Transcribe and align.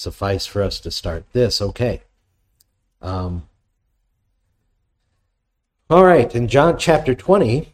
suffice 0.00 0.46
for 0.46 0.62
us 0.62 0.80
to 0.80 0.90
start 0.90 1.24
this. 1.32 1.60
Okay. 1.60 2.02
Um, 3.02 3.46
all 5.88 6.04
right, 6.04 6.34
in 6.34 6.48
John 6.48 6.78
chapter 6.78 7.14
20, 7.14 7.72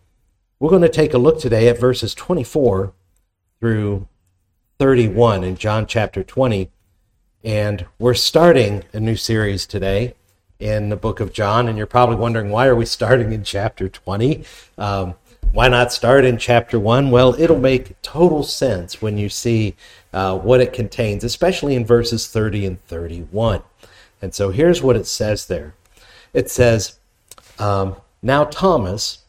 we're 0.59 0.71
going 0.71 0.83
to 0.83 0.89
take 0.89 1.15
a 1.15 1.19
look 1.19 1.39
today 1.39 1.69
at 1.69 1.79
verses 1.79 2.15
24 2.15 2.93
through 3.61 4.09
31 4.79 5.45
in 5.45 5.57
John 5.57 5.87
chapter 5.87 6.23
20. 6.23 6.71
And 7.45 7.87
we're 7.99 8.15
starting 8.15 8.85
a 8.93 8.99
new 8.99 9.17
series 9.17 9.67
today 9.67 10.15
in 10.59 10.89
the 10.89 10.97
book 10.97 11.21
of 11.21 11.33
John. 11.33 11.69
And 11.69 11.77
you're 11.77 11.87
probably 11.87 12.17
wondering, 12.17 12.51
why 12.51 12.67
are 12.67 12.75
we 12.75 12.87
starting 12.87 13.33
in 13.33 13.45
chapter 13.45 13.89
20? 13.89 14.45
Um, 14.79 15.15
why 15.53 15.69
not 15.69 15.93
start 15.93 16.25
in 16.25 16.39
chapter 16.39 16.79
1? 16.79 17.11
Well, 17.11 17.35
it'll 17.39 17.59
make 17.59 18.01
total 18.03 18.43
sense 18.43 19.01
when 19.01 19.19
you 19.19 19.29
see 19.29 19.75
uh, 20.13 20.39
what 20.39 20.61
it 20.61 20.73
contains, 20.73 21.25
especially 21.25 21.75
in 21.75 21.85
verses 21.85 22.29
30 22.29 22.67
and 22.67 22.87
31. 22.87 23.63
And 24.23 24.35
so 24.35 24.51
here's 24.51 24.83
what 24.83 24.97
it 24.97 25.07
says 25.07 25.47
there 25.47 25.75
it 26.33 26.51
says, 26.51 26.99
um, 27.59 27.97
Now 28.23 28.45
Thomas, 28.45 29.25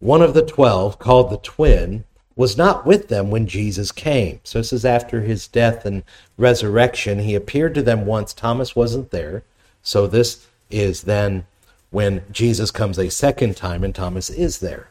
one 0.00 0.22
of 0.22 0.34
the 0.34 0.44
twelve, 0.44 0.98
called 0.98 1.30
the 1.30 1.38
twin, 1.38 2.04
was 2.34 2.56
not 2.56 2.84
with 2.84 3.08
them 3.08 3.30
when 3.30 3.46
Jesus 3.46 3.92
came. 3.92 4.40
So 4.44 4.58
this 4.58 4.72
is 4.72 4.84
after 4.84 5.22
his 5.22 5.48
death 5.48 5.86
and 5.86 6.02
resurrection. 6.36 7.20
He 7.20 7.34
appeared 7.34 7.74
to 7.76 7.82
them 7.82 8.04
once. 8.04 8.34
Thomas 8.34 8.76
wasn't 8.76 9.10
there. 9.10 9.42
So 9.82 10.06
this 10.06 10.46
is 10.70 11.02
then 11.02 11.46
when 11.90 12.22
Jesus 12.30 12.70
comes 12.70 12.98
a 12.98 13.10
second 13.10 13.56
time 13.56 13.82
and 13.82 13.94
Thomas 13.94 14.28
is 14.28 14.58
there. 14.58 14.90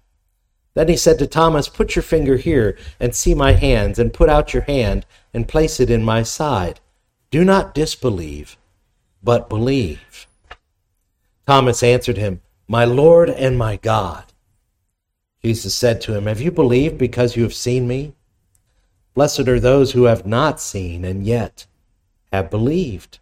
Then 0.73 0.87
he 0.87 0.95
said 0.95 1.19
to 1.19 1.27
Thomas, 1.27 1.67
Put 1.67 1.95
your 1.95 2.03
finger 2.03 2.37
here 2.37 2.77
and 2.99 3.13
see 3.13 3.35
my 3.35 3.53
hands, 3.53 3.99
and 3.99 4.13
put 4.13 4.29
out 4.29 4.53
your 4.53 4.63
hand 4.63 5.05
and 5.33 5.47
place 5.47 5.79
it 5.79 5.89
in 5.89 6.03
my 6.03 6.23
side. 6.23 6.79
Do 7.29 7.43
not 7.43 7.73
disbelieve, 7.73 8.57
but 9.23 9.49
believe. 9.49 10.27
Thomas 11.45 11.83
answered 11.83 12.17
him, 12.17 12.41
My 12.67 12.85
Lord 12.85 13.29
and 13.29 13.57
my 13.57 13.77
God. 13.77 14.25
Jesus 15.43 15.73
said 15.73 16.01
to 16.01 16.15
him, 16.15 16.27
Have 16.27 16.41
you 16.41 16.51
believed 16.51 16.97
because 16.97 17.35
you 17.35 17.43
have 17.43 17.53
seen 17.53 17.87
me? 17.87 18.13
Blessed 19.13 19.47
are 19.47 19.59
those 19.59 19.91
who 19.91 20.03
have 20.03 20.25
not 20.25 20.61
seen 20.61 21.03
and 21.03 21.25
yet 21.25 21.65
have 22.31 22.49
believed. 22.49 23.19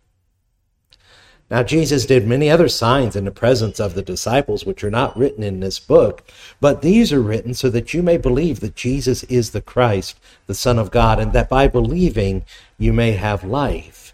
Now, 1.49 1.63
Jesus 1.63 2.05
did 2.05 2.27
many 2.27 2.49
other 2.49 2.69
signs 2.69 3.15
in 3.15 3.25
the 3.25 3.31
presence 3.31 3.79
of 3.79 3.95
the 3.95 4.03
disciples, 4.03 4.65
which 4.65 4.83
are 4.83 4.91
not 4.91 5.17
written 5.17 5.43
in 5.43 5.59
this 5.59 5.79
book, 5.79 6.23
but 6.61 6.83
these 6.83 7.11
are 7.11 7.21
written 7.21 7.55
so 7.55 7.69
that 7.71 7.91
you 7.91 8.03
may 8.03 8.17
believe 8.17 8.59
that 8.59 8.75
Jesus 8.75 9.23
is 9.23 9.49
the 9.49 9.61
Christ, 9.61 10.19
the 10.45 10.53
Son 10.53 10.77
of 10.77 10.91
God, 10.91 11.19
and 11.19 11.33
that 11.33 11.49
by 11.49 11.67
believing 11.67 12.45
you 12.77 12.93
may 12.93 13.13
have 13.13 13.43
life 13.43 14.13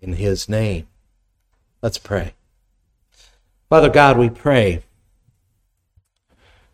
in 0.00 0.14
his 0.14 0.48
name. 0.48 0.86
Let's 1.82 1.98
pray. 1.98 2.32
Father 3.68 3.90
God, 3.90 4.16
we 4.16 4.30
pray 4.30 4.82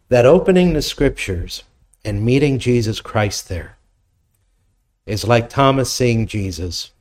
that 0.09 0.25
opening 0.25 0.73
the 0.73 0.83
scriptures 0.83 1.65
and 2.05 2.25
meeting 2.25 2.61
Jesus 2.61 3.01
Christ 3.01 3.49
there 3.49 3.77
is 5.05 5.27
like 5.27 5.49
Thomas 5.49 5.93
seeing 5.93 6.27
Jesus 6.27 6.93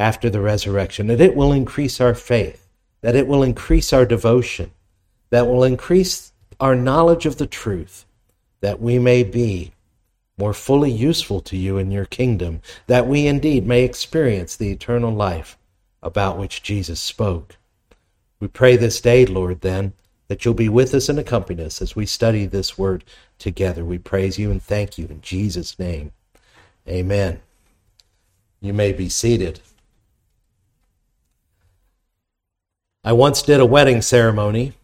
after 0.00 0.30
the 0.30 0.40
resurrection, 0.40 1.08
that 1.08 1.20
it 1.20 1.36
will 1.36 1.52
increase 1.52 2.00
our 2.00 2.14
faith, 2.14 2.66
that 3.02 3.14
it 3.14 3.28
will 3.28 3.42
increase 3.42 3.92
our 3.92 4.06
devotion, 4.06 4.70
that 5.28 5.46
will 5.46 5.62
increase 5.62 6.32
our 6.58 6.74
knowledge 6.74 7.26
of 7.26 7.36
the 7.36 7.46
truth, 7.46 8.06
that 8.62 8.80
we 8.80 8.98
may 8.98 9.22
be 9.22 9.72
more 10.38 10.54
fully 10.54 10.90
useful 10.90 11.42
to 11.42 11.54
you 11.54 11.76
in 11.76 11.90
your 11.90 12.06
kingdom, 12.06 12.62
that 12.86 13.06
we 13.06 13.26
indeed 13.26 13.66
may 13.66 13.84
experience 13.84 14.56
the 14.56 14.70
eternal 14.70 15.12
life 15.12 15.58
about 16.02 16.38
which 16.38 16.62
Jesus 16.62 16.98
spoke. 16.98 17.56
We 18.40 18.48
pray 18.48 18.76
this 18.76 19.02
day, 19.02 19.26
Lord, 19.26 19.60
then, 19.60 19.92
that 20.28 20.46
you'll 20.46 20.54
be 20.54 20.70
with 20.70 20.94
us 20.94 21.10
and 21.10 21.18
accompany 21.18 21.62
us 21.62 21.82
as 21.82 21.94
we 21.94 22.06
study 22.06 22.46
this 22.46 22.78
word 22.78 23.04
together. 23.38 23.84
We 23.84 23.98
praise 23.98 24.38
you 24.38 24.50
and 24.50 24.62
thank 24.62 24.96
you 24.96 25.06
in 25.08 25.20
Jesus' 25.20 25.78
name. 25.78 26.12
Amen. 26.88 27.40
You 28.62 28.72
may 28.72 28.92
be 28.92 29.10
seated. 29.10 29.60
I 33.02 33.12
once 33.12 33.42
did 33.42 33.60
a 33.60 33.66
wedding 33.66 34.02
ceremony 34.02 34.74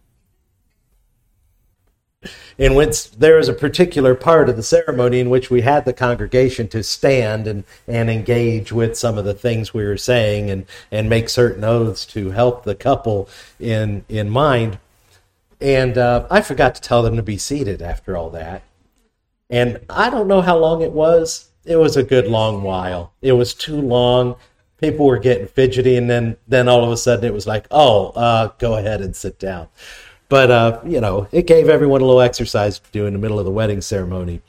in 2.59 2.75
which 2.75 3.11
there 3.13 3.37
was 3.37 3.49
a 3.49 3.53
particular 3.53 4.15
part 4.15 4.49
of 4.49 4.57
the 4.57 4.63
ceremony 4.63 5.21
in 5.21 5.29
which 5.29 5.51
we 5.51 5.61
had 5.61 5.85
the 5.85 5.93
congregation 5.93 6.67
to 6.69 6.83
stand 6.83 7.47
and, 7.47 7.65
and 7.87 8.09
engage 8.09 8.73
with 8.73 8.97
some 8.97 9.19
of 9.19 9.27
the 9.27 9.35
things 9.35 9.75
we 9.75 9.85
were 9.85 9.99
saying 9.99 10.49
and, 10.49 10.65
and 10.91 11.11
make 11.11 11.29
certain 11.29 11.63
oaths 11.63 12.07
to 12.07 12.31
help 12.31 12.65
the 12.65 12.75
couple 12.75 13.29
in, 13.61 14.05
in 14.09 14.31
mind. 14.31 14.79
And 15.61 15.99
uh, 15.99 16.27
I 16.31 16.41
forgot 16.41 16.75
to 16.77 16.81
tell 16.81 17.03
them 17.03 17.17
to 17.17 17.23
be 17.23 17.37
seated 17.37 17.83
after 17.83 18.17
all 18.17 18.31
that. 18.31 18.63
And 19.51 19.81
I 19.91 20.09
don't 20.09 20.29
know 20.29 20.41
how 20.41 20.57
long 20.57 20.81
it 20.81 20.93
was 20.93 21.51
it 21.67 21.77
was 21.77 21.97
a 21.97 22.03
good 22.03 22.29
long 22.29 22.63
while. 22.63 23.13
It 23.21 23.33
was 23.33 23.53
too 23.53 23.81
long. 23.81 24.37
People 24.79 25.07
were 25.07 25.19
getting 25.19 25.47
fidgety, 25.47 25.97
and 25.97 26.09
then 26.09 26.37
then 26.47 26.69
all 26.69 26.85
of 26.85 26.91
a 26.91 26.97
sudden 26.97 27.25
it 27.25 27.33
was 27.33 27.47
like, 27.47 27.67
oh, 27.71 28.09
uh, 28.11 28.49
go 28.59 28.77
ahead 28.77 29.01
and 29.01 29.17
sit 29.17 29.39
down. 29.39 29.69
But 30.29 30.51
uh, 30.51 30.81
you 30.85 31.01
know, 31.01 31.29
it 31.33 31.47
gave 31.47 31.69
everyone 31.69 32.01
a 32.01 32.05
little 32.05 32.21
exercise 32.21 32.79
to 32.79 32.91
do 32.91 33.07
in 33.07 33.13
the 33.13 33.19
middle 33.19 33.39
of 33.39 33.45
the 33.45 33.51
wedding 33.51 33.81
ceremony. 33.81 34.43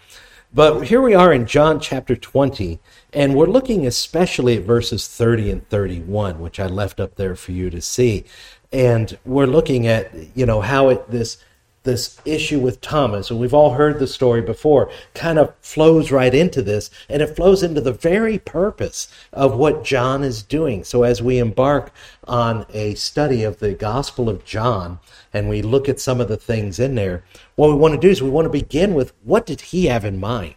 But 0.54 0.88
here 0.88 1.02
we 1.02 1.14
are 1.14 1.34
in 1.34 1.46
John 1.46 1.80
chapter 1.80 2.16
20, 2.16 2.80
and 3.14 3.36
we're 3.36 3.48
looking 3.48 3.86
especially 3.86 4.58
at 4.58 4.64
verses 4.64 5.08
30 5.08 5.52
and 5.52 5.70
31, 5.70 6.40
which 6.40 6.60
I 6.60 6.68
left 6.68 7.00
up 7.00 7.16
there 7.16 7.36
for 7.36 7.52
you 7.52 7.70
to 7.70 7.82
see. 7.82 8.24
And 8.72 9.18
we're 9.26 9.46
looking 9.46 9.88
at, 9.88 10.12
you 10.36 10.46
know, 10.46 10.62
how 10.62 10.90
it 10.90 11.12
this 11.12 11.38
this 11.88 12.20
issue 12.26 12.60
with 12.60 12.82
Thomas, 12.82 13.32
and 13.32 13.40
we've 13.40 13.54
all 13.54 13.74
heard 13.74 13.98
the 13.98 14.06
story 14.06 14.42
before, 14.42 14.92
kind 15.16 15.40
of 15.40 15.56
flows 15.62 16.12
right 16.12 16.36
into 16.36 16.62
this, 16.62 16.92
and 17.10 17.24
it 17.24 17.36
flows 17.36 17.64
into 17.64 17.82
the 17.82 17.94
very 17.94 18.38
purpose 18.38 19.08
of 19.34 19.56
what 19.56 19.84
John 19.84 20.24
is 20.24 20.44
doing. 20.44 20.84
So, 20.84 21.02
as 21.02 21.24
we 21.24 21.40
embark 21.40 21.92
on 22.28 22.66
a 22.74 22.94
study 22.96 23.44
of 23.44 23.58
the 23.58 23.74
Gospel 23.74 24.30
of 24.30 24.46
John, 24.46 25.00
and 25.34 25.50
we 25.50 25.64
look 25.64 25.90
at 25.90 26.00
some 26.00 26.22
of 26.22 26.28
the 26.28 26.38
things 26.38 26.78
in 26.78 26.94
there, 26.94 27.24
what 27.56 27.70
we 27.70 27.76
want 27.76 27.96
to 27.96 28.00
do 28.00 28.10
is 28.10 28.22
we 28.22 28.30
want 28.30 28.46
to 28.46 28.50
begin 28.50 28.94
with 28.94 29.14
what 29.24 29.46
did 29.48 29.62
he 29.62 29.86
have 29.86 30.06
in 30.06 30.20
mind? 30.20 30.57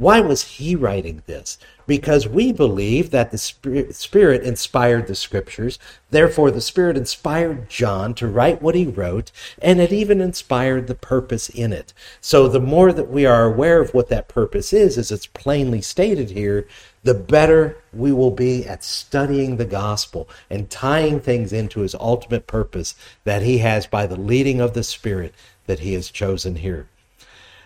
Why 0.00 0.20
was 0.20 0.56
he 0.56 0.74
writing 0.74 1.22
this? 1.26 1.58
Because 1.86 2.26
we 2.26 2.52
believe 2.52 3.10
that 3.10 3.32
the 3.32 3.36
Spirit 3.36 4.42
inspired 4.42 5.06
the 5.06 5.14
scriptures. 5.14 5.78
Therefore, 6.08 6.50
the 6.50 6.62
Spirit 6.62 6.96
inspired 6.96 7.68
John 7.68 8.14
to 8.14 8.26
write 8.26 8.62
what 8.62 8.74
he 8.74 8.86
wrote, 8.86 9.30
and 9.60 9.78
it 9.78 9.92
even 9.92 10.22
inspired 10.22 10.86
the 10.86 10.94
purpose 10.94 11.50
in 11.50 11.74
it. 11.74 11.92
So, 12.18 12.48
the 12.48 12.60
more 12.60 12.94
that 12.94 13.10
we 13.10 13.26
are 13.26 13.44
aware 13.44 13.82
of 13.82 13.92
what 13.92 14.08
that 14.08 14.26
purpose 14.26 14.72
is, 14.72 14.96
as 14.96 15.12
it's 15.12 15.26
plainly 15.26 15.82
stated 15.82 16.30
here, 16.30 16.66
the 17.04 17.12
better 17.12 17.76
we 17.92 18.10
will 18.10 18.30
be 18.30 18.64
at 18.66 18.82
studying 18.82 19.58
the 19.58 19.66
gospel 19.66 20.30
and 20.48 20.70
tying 20.70 21.20
things 21.20 21.52
into 21.52 21.80
his 21.80 21.94
ultimate 21.96 22.46
purpose 22.46 22.94
that 23.24 23.42
he 23.42 23.58
has 23.58 23.86
by 23.86 24.06
the 24.06 24.18
leading 24.18 24.62
of 24.62 24.72
the 24.72 24.82
Spirit 24.82 25.34
that 25.66 25.80
he 25.80 25.92
has 25.92 26.10
chosen 26.10 26.56
here. 26.56 26.88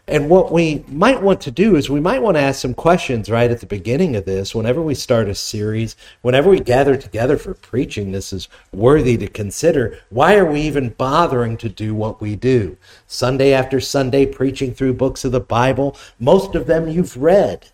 And 0.06 0.28
what 0.28 0.52
we 0.52 0.84
might 0.86 1.22
want 1.22 1.40
to 1.42 1.50
do 1.50 1.76
is 1.76 1.88
we 1.88 1.98
might 1.98 2.20
want 2.20 2.36
to 2.36 2.42
ask 2.42 2.60
some 2.60 2.74
questions 2.74 3.30
right 3.30 3.50
at 3.50 3.60
the 3.60 3.66
beginning 3.66 4.14
of 4.16 4.26
this. 4.26 4.54
Whenever 4.54 4.82
we 4.82 4.94
start 4.94 5.28
a 5.28 5.34
series, 5.34 5.96
whenever 6.20 6.50
we 6.50 6.60
gather 6.60 6.94
together 6.94 7.38
for 7.38 7.54
preaching, 7.54 8.12
this 8.12 8.30
is 8.30 8.48
worthy 8.70 9.16
to 9.16 9.28
consider. 9.28 9.98
Why 10.10 10.36
are 10.36 10.44
we 10.44 10.60
even 10.60 10.90
bothering 10.90 11.56
to 11.56 11.70
do 11.70 11.94
what 11.94 12.20
we 12.20 12.36
do? 12.36 12.76
Sunday 13.06 13.54
after 13.54 13.80
Sunday, 13.80 14.26
preaching 14.26 14.74
through 14.74 14.92
books 14.92 15.24
of 15.24 15.32
the 15.32 15.40
Bible, 15.40 15.96
most 16.20 16.54
of 16.54 16.66
them 16.66 16.86
you've 16.86 17.16
read. 17.16 17.68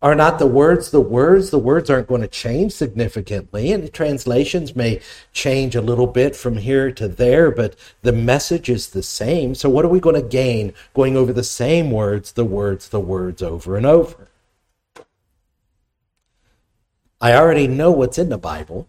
Are 0.00 0.14
not 0.14 0.38
the 0.38 0.46
words 0.46 0.92
the 0.92 1.00
words? 1.00 1.50
The 1.50 1.58
words 1.58 1.90
aren't 1.90 2.06
going 2.06 2.20
to 2.20 2.28
change 2.28 2.72
significantly, 2.72 3.72
and 3.72 3.82
the 3.82 3.88
translations 3.88 4.76
may 4.76 5.00
change 5.32 5.74
a 5.74 5.80
little 5.80 6.06
bit 6.06 6.36
from 6.36 6.58
here 6.58 6.92
to 6.92 7.08
there, 7.08 7.50
but 7.50 7.74
the 8.02 8.12
message 8.12 8.68
is 8.68 8.90
the 8.90 9.02
same. 9.02 9.56
So, 9.56 9.68
what 9.68 9.84
are 9.84 9.88
we 9.88 9.98
going 9.98 10.14
to 10.14 10.22
gain 10.22 10.72
going 10.94 11.16
over 11.16 11.32
the 11.32 11.42
same 11.42 11.90
words, 11.90 12.32
the 12.32 12.44
words, 12.44 12.90
the 12.90 13.00
words 13.00 13.42
over 13.42 13.76
and 13.76 13.84
over? 13.84 14.28
I 17.20 17.34
already 17.34 17.66
know 17.66 17.90
what's 17.90 18.18
in 18.18 18.28
the 18.28 18.38
Bible. 18.38 18.86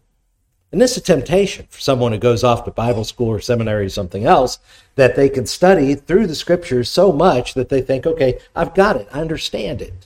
And 0.71 0.79
this 0.79 0.91
is 0.91 0.97
a 0.97 1.01
temptation 1.01 1.65
for 1.71 1.79
someone 1.79 2.11
who 2.11 2.19
goes 2.19 2.43
off 2.43 2.63
to 2.65 2.71
Bible 2.71 3.03
school 3.03 3.29
or 3.29 3.39
seminary 3.39 3.87
or 3.87 3.89
something 3.89 4.25
else 4.25 4.59
that 4.93 5.15
they 5.15 5.27
can 5.27 5.47
study 5.47 5.95
through 5.95 6.27
the 6.27 6.35
scriptures 6.35 6.91
so 6.91 7.11
much 7.11 7.55
that 7.55 7.69
they 7.69 7.81
think, 7.81 8.05
okay, 8.05 8.39
I've 8.55 8.75
got 8.75 8.95
it, 8.95 9.07
I 9.11 9.21
understand 9.21 9.81
it. 9.81 10.05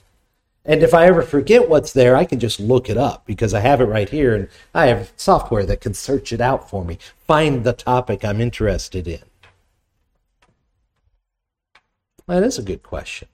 And 0.64 0.82
if 0.82 0.94
I 0.94 1.06
ever 1.06 1.22
forget 1.22 1.68
what's 1.68 1.92
there, 1.92 2.16
I 2.16 2.24
can 2.24 2.40
just 2.40 2.58
look 2.58 2.88
it 2.88 2.96
up 2.96 3.26
because 3.26 3.52
I 3.52 3.60
have 3.60 3.80
it 3.80 3.84
right 3.84 4.08
here 4.08 4.34
and 4.34 4.48
I 4.74 4.86
have 4.86 5.12
software 5.16 5.66
that 5.66 5.82
can 5.82 5.92
search 5.92 6.32
it 6.32 6.40
out 6.40 6.70
for 6.70 6.84
me, 6.84 6.98
find 7.26 7.64
the 7.64 7.74
topic 7.74 8.24
I'm 8.24 8.40
interested 8.40 9.06
in. 9.06 9.22
That 12.26 12.42
is 12.42 12.58
a 12.58 12.62
good 12.62 12.82
question. 12.82 13.28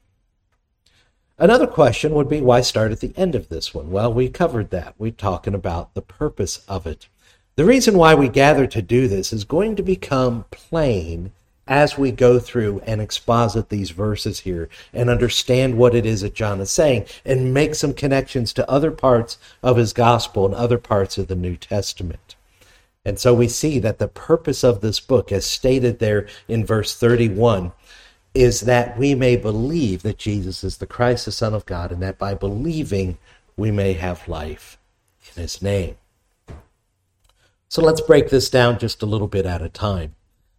Another 1.39 1.69
question 1.69 2.13
would 2.15 2.29
be 2.29 2.41
why 2.41 2.61
start 2.61 2.91
at 2.91 3.01
the 3.01 3.15
end 3.17 3.35
of 3.35 3.49
this 3.49 3.73
one? 3.73 3.91
Well, 3.91 4.13
we 4.13 4.29
covered 4.29 4.71
that. 4.71 4.95
We're 4.99 5.13
talking 5.13 5.55
about 5.55 5.95
the 5.95 6.03
purpose 6.03 6.65
of 6.69 6.87
it. 6.87 7.09
The 7.55 7.65
reason 7.65 7.97
why 7.97 8.15
we 8.15 8.29
gather 8.29 8.67
to 8.67 8.83
do 8.83 9.07
this 9.07 9.33
is 9.33 9.45
going 9.45 9.77
to 9.77 9.83
become 9.83 10.45
plain 10.51 11.33
as 11.71 11.97
we 11.97 12.11
go 12.11 12.41
through 12.41 12.83
and 12.85 13.01
exposit 13.01 13.69
these 13.69 13.91
verses 13.91 14.41
here 14.41 14.69
and 14.93 15.09
understand 15.09 15.79
what 15.79 15.95
it 15.95 16.05
is 16.05 16.23
that 16.23 16.35
John 16.35 16.61
is 16.61 16.71
saying 16.71 17.07
and 17.25 17.55
make 17.55 17.77
some 17.77 17.95
connections 17.95 18.53
to 18.55 18.69
other 18.69 18.91
parts 18.91 19.39
of 19.63 19.77
his 19.77 19.93
gospel 19.93 20.45
and 20.45 20.55
other 20.55 20.79
parts 20.79 21.17
of 21.17 21.29
the 21.29 21.37
New 21.37 21.57
Testament. 21.57 22.35
And 23.05 23.21
so 23.21 23.33
we 23.33 23.47
see 23.47 23.79
that 23.79 23.99
the 23.99 24.09
purpose 24.09 24.65
of 24.65 24.81
this 24.81 24.99
book, 24.99 25.31
as 25.31 25.47
stated 25.47 26.01
there 26.01 26.27
in 26.49 26.67
verse 26.67 26.95
31, 26.95 27.73
is 28.35 28.63
that 28.63 28.99
we 28.99 29.15
may 29.15 29.37
believe 29.37 30.03
that 30.03 30.19
Jesus 30.19 30.65
is 30.65 30.79
the 30.79 30.87
Christ, 30.87 31.25
the 31.25 31.33
Son 31.33 31.55
of 31.55 31.67
God, 31.67 31.93
and 31.93 32.03
that 32.03 32.19
by 32.19 32.35
believing 32.35 33.17
we 33.57 33.71
may 33.71 33.93
have 33.93 34.29
life 34.29 34.77
in 35.37 35.43
his 35.43 35.63
name. 35.63 35.97
So 37.69 37.81
let's 37.81 38.01
break 38.01 38.29
this 38.29 38.51
down 38.51 38.81
just 38.81 39.03
a 39.03 39.07
little 39.07 39.29
bit 39.29 39.47
at 39.47 39.63
a 39.63 39.69
time. 39.69 40.17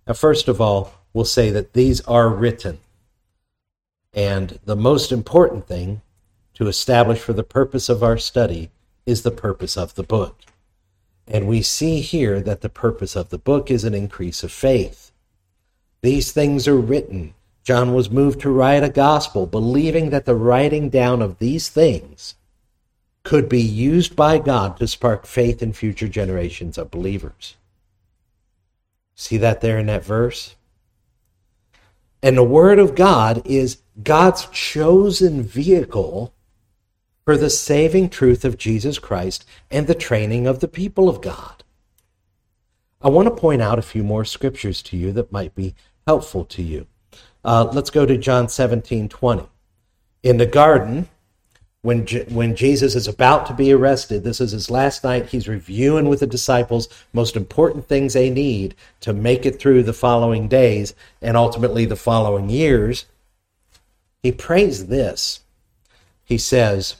Now, 0.07 0.13
first 0.13 0.47
of 0.47 0.61
all, 0.61 1.00
we'll 1.13 1.25
say 1.25 1.49
that 1.49 1.73
these 1.73 2.01
are 2.01 2.29
written. 2.29 2.79
And 4.13 4.59
the 4.65 4.75
most 4.75 5.11
important 5.11 5.67
thing 5.67 6.01
to 6.55 6.67
establish 6.67 7.19
for 7.19 7.33
the 7.33 7.43
purpose 7.43 7.89
of 7.89 8.03
our 8.03 8.17
study 8.17 8.71
is 9.05 9.23
the 9.23 9.31
purpose 9.31 9.77
of 9.77 9.95
the 9.95 10.03
book. 10.03 10.39
And 11.27 11.47
we 11.47 11.61
see 11.61 12.01
here 12.01 12.41
that 12.41 12.61
the 12.61 12.69
purpose 12.69 13.15
of 13.15 13.29
the 13.29 13.37
book 13.37 13.71
is 13.71 13.83
an 13.83 13.93
increase 13.93 14.43
of 14.43 14.51
faith. 14.51 15.11
These 16.01 16.31
things 16.31 16.67
are 16.67 16.77
written. 16.77 17.33
John 17.63 17.93
was 17.93 18.09
moved 18.09 18.41
to 18.41 18.49
write 18.49 18.83
a 18.83 18.89
gospel, 18.89 19.45
believing 19.45 20.09
that 20.09 20.25
the 20.25 20.35
writing 20.35 20.89
down 20.89 21.21
of 21.21 21.39
these 21.39 21.69
things 21.69 22.35
could 23.23 23.47
be 23.47 23.61
used 23.61 24.15
by 24.15 24.39
God 24.39 24.77
to 24.77 24.87
spark 24.87 25.25
faith 25.25 25.61
in 25.61 25.73
future 25.73 26.07
generations 26.07 26.77
of 26.77 26.89
believers. 26.89 27.55
See 29.15 29.37
that 29.37 29.61
there 29.61 29.77
in 29.77 29.85
that 29.85 30.03
verse? 30.03 30.55
And 32.23 32.37
the 32.37 32.43
Word 32.43 32.79
of 32.79 32.95
God 32.95 33.41
is 33.45 33.81
God's 34.03 34.47
chosen 34.47 35.41
vehicle 35.41 36.33
for 37.25 37.37
the 37.37 37.49
saving 37.49 38.09
truth 38.09 38.45
of 38.45 38.57
Jesus 38.57 38.99
Christ 38.99 39.45
and 39.69 39.87
the 39.87 39.95
training 39.95 40.47
of 40.47 40.59
the 40.59 40.67
people 40.67 41.09
of 41.09 41.21
God. 41.21 41.63
I 43.01 43.09
want 43.09 43.27
to 43.27 43.35
point 43.35 43.61
out 43.61 43.79
a 43.79 43.83
few 43.83 44.03
more 44.03 44.25
scriptures 44.25 44.81
to 44.83 44.97
you 44.97 45.11
that 45.13 45.31
might 45.31 45.55
be 45.55 45.73
helpful 46.05 46.45
to 46.45 46.61
you. 46.61 46.87
Uh, 47.43 47.69
let's 47.73 47.89
go 47.89 48.05
to 48.05 48.17
John 48.17 48.47
17 48.47 49.09
20. 49.09 49.47
In 50.23 50.37
the 50.37 50.45
garden, 50.45 51.09
when, 51.83 52.05
when 52.29 52.55
Jesus 52.55 52.95
is 52.95 53.07
about 53.07 53.47
to 53.47 53.53
be 53.53 53.71
arrested, 53.71 54.23
this 54.23 54.39
is 54.39 54.51
his 54.51 54.69
last 54.69 55.03
night, 55.03 55.29
he's 55.29 55.47
reviewing 55.47 56.07
with 56.07 56.19
the 56.19 56.27
disciples 56.27 56.87
most 57.11 57.35
important 57.35 57.87
things 57.87 58.13
they 58.13 58.29
need 58.29 58.75
to 58.99 59.13
make 59.13 59.45
it 59.45 59.59
through 59.59 59.83
the 59.83 59.93
following 59.93 60.47
days 60.47 60.93
and 61.21 61.35
ultimately 61.35 61.85
the 61.85 61.95
following 61.95 62.49
years. 62.49 63.05
He 64.21 64.31
prays 64.31 64.87
this. 64.87 65.39
He 66.23 66.37
says, 66.37 66.97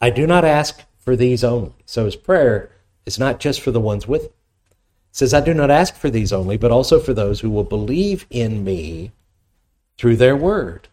I 0.00 0.10
do 0.10 0.26
not 0.26 0.44
ask 0.44 0.82
for 0.98 1.16
these 1.16 1.42
only. 1.42 1.74
So 1.86 2.04
his 2.04 2.16
prayer 2.16 2.70
is 3.04 3.18
not 3.18 3.40
just 3.40 3.60
for 3.60 3.72
the 3.72 3.80
ones 3.80 4.06
with 4.06 4.26
him. 4.26 4.32
Says, 5.10 5.34
I 5.34 5.40
do 5.40 5.52
not 5.52 5.72
ask 5.72 5.96
for 5.96 6.08
these 6.08 6.32
only, 6.32 6.56
but 6.56 6.70
also 6.70 7.00
for 7.00 7.12
those 7.12 7.40
who 7.40 7.50
will 7.50 7.64
believe 7.64 8.26
in 8.30 8.62
me 8.62 9.10
through 9.98 10.16
their 10.16 10.36
word. 10.36 10.86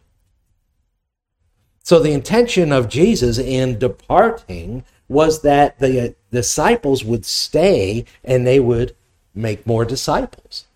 So 1.88 1.98
the 1.98 2.12
intention 2.12 2.70
of 2.70 2.90
Jesus 2.90 3.38
in 3.38 3.78
departing 3.78 4.84
was 5.08 5.40
that 5.40 5.78
the 5.78 6.10
uh, 6.10 6.12
disciples 6.30 7.02
would 7.02 7.24
stay 7.24 8.04
and 8.22 8.46
they 8.46 8.60
would 8.60 8.94
make 9.34 9.66
more 9.66 9.86
disciples. 9.86 10.66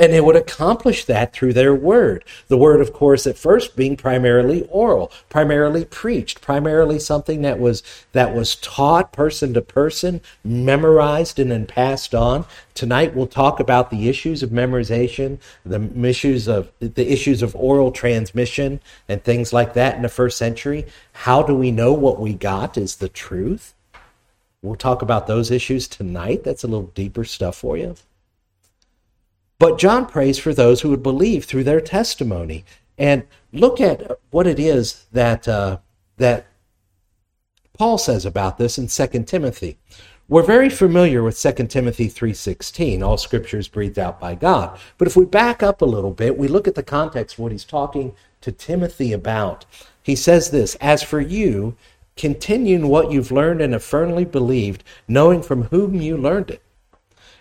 And 0.00 0.14
they 0.14 0.20
would 0.22 0.34
accomplish 0.34 1.04
that 1.04 1.34
through 1.34 1.52
their 1.52 1.74
word. 1.74 2.24
The 2.48 2.56
word, 2.56 2.80
of 2.80 2.94
course, 2.94 3.26
at 3.26 3.36
first 3.36 3.76
being 3.76 3.98
primarily 3.98 4.66
oral, 4.70 5.12
primarily 5.28 5.84
preached, 5.84 6.40
primarily 6.40 6.98
something 6.98 7.42
that 7.42 7.58
was 7.58 7.82
that 8.12 8.34
was 8.34 8.56
taught 8.56 9.12
person 9.12 9.52
to 9.52 9.60
person, 9.60 10.22
memorized 10.42 11.38
and 11.38 11.50
then 11.50 11.66
passed 11.66 12.14
on. 12.14 12.46
Tonight 12.72 13.14
we'll 13.14 13.26
talk 13.26 13.60
about 13.60 13.90
the 13.90 14.08
issues 14.08 14.42
of 14.42 14.48
memorization, 14.48 15.38
the 15.66 15.90
issues 16.08 16.48
of 16.48 16.72
the 16.80 17.12
issues 17.12 17.42
of 17.42 17.54
oral 17.54 17.92
transmission 17.92 18.80
and 19.06 19.22
things 19.22 19.52
like 19.52 19.74
that 19.74 19.96
in 19.96 20.02
the 20.02 20.08
first 20.08 20.38
century. 20.38 20.86
How 21.12 21.42
do 21.42 21.54
we 21.54 21.70
know 21.70 21.92
what 21.92 22.18
we 22.18 22.32
got 22.32 22.78
is 22.78 22.96
the 22.96 23.10
truth? 23.10 23.74
We'll 24.62 24.76
talk 24.76 25.02
about 25.02 25.26
those 25.26 25.50
issues 25.50 25.86
tonight. 25.86 26.42
That's 26.42 26.64
a 26.64 26.68
little 26.68 26.90
deeper 26.94 27.24
stuff 27.24 27.56
for 27.56 27.76
you. 27.76 27.96
But 29.60 29.78
John 29.78 30.06
prays 30.06 30.38
for 30.38 30.54
those 30.54 30.80
who 30.80 30.88
would 30.88 31.02
believe 31.02 31.44
through 31.44 31.64
their 31.64 31.82
testimony. 31.82 32.64
And 32.96 33.24
look 33.52 33.78
at 33.78 34.18
what 34.30 34.46
it 34.46 34.58
is 34.58 35.04
that 35.12 35.46
uh, 35.46 35.78
that 36.16 36.46
Paul 37.74 37.98
says 37.98 38.24
about 38.24 38.56
this 38.56 38.78
in 38.78 38.88
2 38.88 39.24
Timothy. 39.24 39.76
We're 40.30 40.42
very 40.42 40.70
familiar 40.70 41.22
with 41.22 41.38
2 41.38 41.66
Timothy 41.66 42.08
3:16, 42.08 43.02
all 43.02 43.18
scripture 43.18 43.58
is 43.58 43.68
breathed 43.68 43.98
out 43.98 44.18
by 44.18 44.34
God. 44.34 44.78
But 44.96 45.08
if 45.08 45.14
we 45.14 45.26
back 45.26 45.62
up 45.62 45.82
a 45.82 45.86
little 45.86 46.12
bit, 46.12 46.38
we 46.38 46.48
look 46.48 46.66
at 46.66 46.74
the 46.74 46.82
context 46.82 47.34
of 47.34 47.40
what 47.40 47.52
he's 47.52 47.64
talking 47.64 48.14
to 48.40 48.52
Timothy 48.52 49.12
about. 49.12 49.66
He 50.02 50.16
says 50.16 50.50
this, 50.50 50.74
"As 50.76 51.02
for 51.02 51.20
you, 51.20 51.76
continue 52.16 52.76
in 52.76 52.88
what 52.88 53.12
you've 53.12 53.30
learned 53.30 53.60
and 53.60 53.74
have 53.74 53.84
firmly 53.84 54.24
believed, 54.24 54.84
knowing 55.06 55.42
from 55.42 55.64
whom 55.64 55.96
you 55.96 56.16
learned 56.16 56.50
it." 56.50 56.62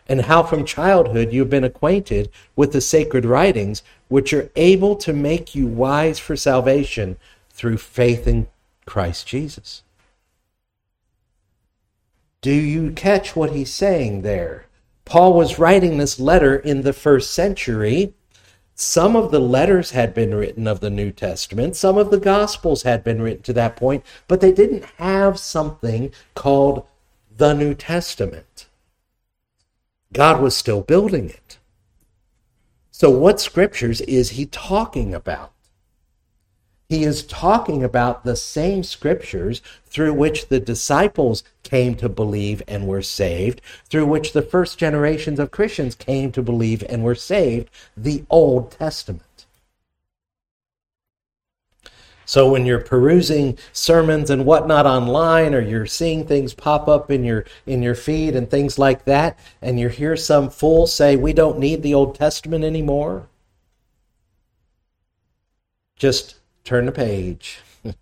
And 0.10 0.24
how 0.24 0.42
from 0.42 0.66
childhood 0.66 1.32
you've 1.32 1.52
been 1.52 1.64
acquainted 1.64 2.30
with 2.56 2.74
the 2.74 2.82
sacred 2.82 3.24
writings, 3.24 3.84
which 4.08 4.34
are 4.34 4.50
able 4.56 4.96
to 4.96 5.14
make 5.14 5.54
you 5.54 5.68
wise 5.68 6.18
for 6.18 6.36
salvation 6.36 7.16
through 7.52 7.78
faith 7.78 8.28
in 8.28 8.48
Christ 8.88 9.28
Jesus. 9.28 9.84
Do 12.42 12.52
you 12.52 12.92
catch 12.92 13.36
what 13.36 13.52
he's 13.52 13.72
saying 13.72 14.24
there? 14.24 14.66
Paul 15.06 15.34
was 15.34 15.60
writing 15.60 15.98
this 15.98 16.20
letter 16.20 16.56
in 16.56 16.82
the 16.82 16.94
first 16.94 17.32
century. 17.32 18.14
Some 18.74 19.16
of 19.16 19.30
the 19.30 19.40
letters 19.40 19.92
had 19.92 20.14
been 20.14 20.34
written 20.34 20.66
of 20.66 20.80
the 20.80 20.90
New 20.90 21.12
Testament, 21.12 21.76
some 21.76 21.98
of 21.98 22.12
the 22.12 22.20
Gospels 22.20 22.84
had 22.84 23.04
been 23.04 23.22
written 23.22 23.44
to 23.44 23.54
that 23.54 23.76
point, 23.76 24.06
but 24.28 24.40
they 24.40 24.54
didn't 24.54 24.86
have 24.98 25.38
something 25.38 26.12
called 26.34 26.88
the 27.36 27.54
New 27.54 27.74
Testament. 27.74 28.69
God 30.12 30.42
was 30.42 30.58
still 30.58 30.82
building 30.82 31.30
it. 31.30 31.60
So, 32.92 33.10
what 33.10 33.40
scriptures 33.40 34.02
is 34.02 34.32
he 34.32 34.46
talking 34.46 35.14
about? 35.14 35.54
He 36.90 37.04
is 37.04 37.24
talking 37.24 37.84
about 37.84 38.24
the 38.24 38.36
same 38.36 38.84
scriptures 38.84 39.62
through 39.86 40.14
which 40.14 40.48
the 40.48 40.60
disciples 40.60 41.44
came 41.62 41.94
to 41.96 42.10
believe 42.10 42.64
and 42.68 42.88
were 42.88 43.04
saved, 43.04 43.62
through 43.86 44.08
which 44.08 44.34
the 44.34 44.42
first 44.42 44.80
generations 44.80 45.40
of 45.40 45.52
Christians 45.52 45.94
came 45.94 46.32
to 46.32 46.42
believe 46.42 46.84
and 46.90 47.04
were 47.04 47.14
saved, 47.14 47.70
the 47.96 48.24
Old 48.32 48.72
Testament. 48.72 49.29
So 52.30 52.48
when 52.48 52.68
you're 52.68 52.80
perusing 52.80 53.58
sermons 53.74 54.30
and 54.30 54.46
whatnot 54.46 54.86
online, 54.86 55.56
or 55.56 55.62
you're 55.62 55.88
seeing 55.88 56.28
things 56.28 56.54
pop 56.54 56.88
up 56.88 57.10
in 57.10 57.24
your 57.24 57.44
in 57.66 57.82
your 57.82 57.96
feed 57.96 58.36
and 58.36 58.48
things 58.48 58.78
like 58.78 59.06
that, 59.06 59.40
and 59.64 59.80
you 59.80 59.90
hear 59.90 60.16
some 60.16 60.52
fool 60.52 60.86
say, 60.86 61.16
"We 61.16 61.34
don't 61.34 61.58
need 61.58 61.82
the 61.82 61.96
Old 61.96 62.14
Testament 62.14 62.64
anymore," 62.64 63.26
just 65.96 66.36
turn 66.64 66.86
the 66.86 66.92
page, 66.92 67.62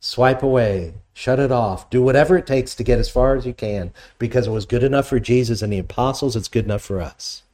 swipe 0.00 0.42
away, 0.42 0.94
shut 1.12 1.38
it 1.38 1.52
off, 1.52 1.88
do 1.90 2.02
whatever 2.02 2.36
it 2.36 2.48
takes 2.48 2.74
to 2.74 2.82
get 2.82 2.98
as 2.98 3.08
far 3.08 3.36
as 3.36 3.46
you 3.46 3.54
can, 3.54 3.92
because 4.18 4.48
it 4.48 4.50
was 4.50 4.66
good 4.66 4.82
enough 4.82 5.06
for 5.06 5.20
Jesus 5.20 5.62
and 5.62 5.72
the 5.72 5.78
apostles. 5.78 6.34
It's 6.34 6.48
good 6.48 6.64
enough 6.64 6.82
for 6.82 7.00
us. 7.00 7.44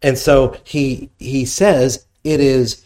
And 0.00 0.16
so 0.16 0.56
he 0.64 1.10
he 1.18 1.44
says 1.44 2.06
it 2.24 2.40
is 2.40 2.83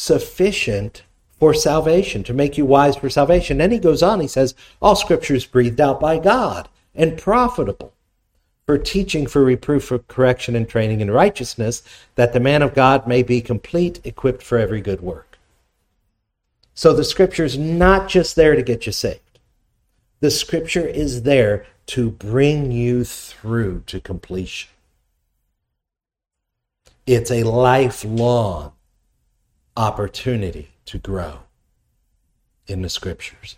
sufficient 0.00 1.02
for 1.38 1.52
salvation, 1.54 2.22
to 2.24 2.34
make 2.34 2.56
you 2.56 2.64
wise 2.64 2.96
for 2.96 3.10
salvation. 3.10 3.58
Then 3.58 3.70
he 3.70 3.78
goes 3.78 4.02
on, 4.02 4.20
he 4.20 4.26
says, 4.26 4.54
All 4.80 4.96
scripture 4.96 5.34
is 5.34 5.46
breathed 5.46 5.80
out 5.80 6.00
by 6.00 6.18
God 6.18 6.68
and 6.94 7.18
profitable 7.18 7.92
for 8.66 8.78
teaching, 8.78 9.26
for 9.26 9.42
reproof, 9.44 9.84
for 9.84 9.98
correction, 9.98 10.54
and 10.56 10.68
training 10.68 11.00
in 11.00 11.10
righteousness, 11.10 11.82
that 12.14 12.32
the 12.32 12.40
man 12.40 12.62
of 12.62 12.74
God 12.74 13.06
may 13.06 13.22
be 13.22 13.40
complete, 13.40 14.00
equipped 14.04 14.42
for 14.42 14.58
every 14.58 14.80
good 14.80 15.00
work. 15.00 15.38
So 16.74 16.92
the 16.92 17.04
scripture 17.04 17.44
is 17.44 17.58
not 17.58 18.08
just 18.08 18.36
there 18.36 18.54
to 18.54 18.62
get 18.62 18.86
you 18.86 18.92
saved, 18.92 19.38
the 20.20 20.30
scripture 20.30 20.86
is 20.86 21.22
there 21.22 21.66
to 21.86 22.10
bring 22.10 22.70
you 22.70 23.04
through 23.04 23.82
to 23.86 24.00
completion. 24.00 24.70
It's 27.06 27.30
a 27.30 27.42
lifelong 27.42 28.72
opportunity 29.80 30.68
to 30.84 30.98
grow 30.98 31.38
in 32.66 32.82
the 32.82 32.88
scriptures. 32.90 33.56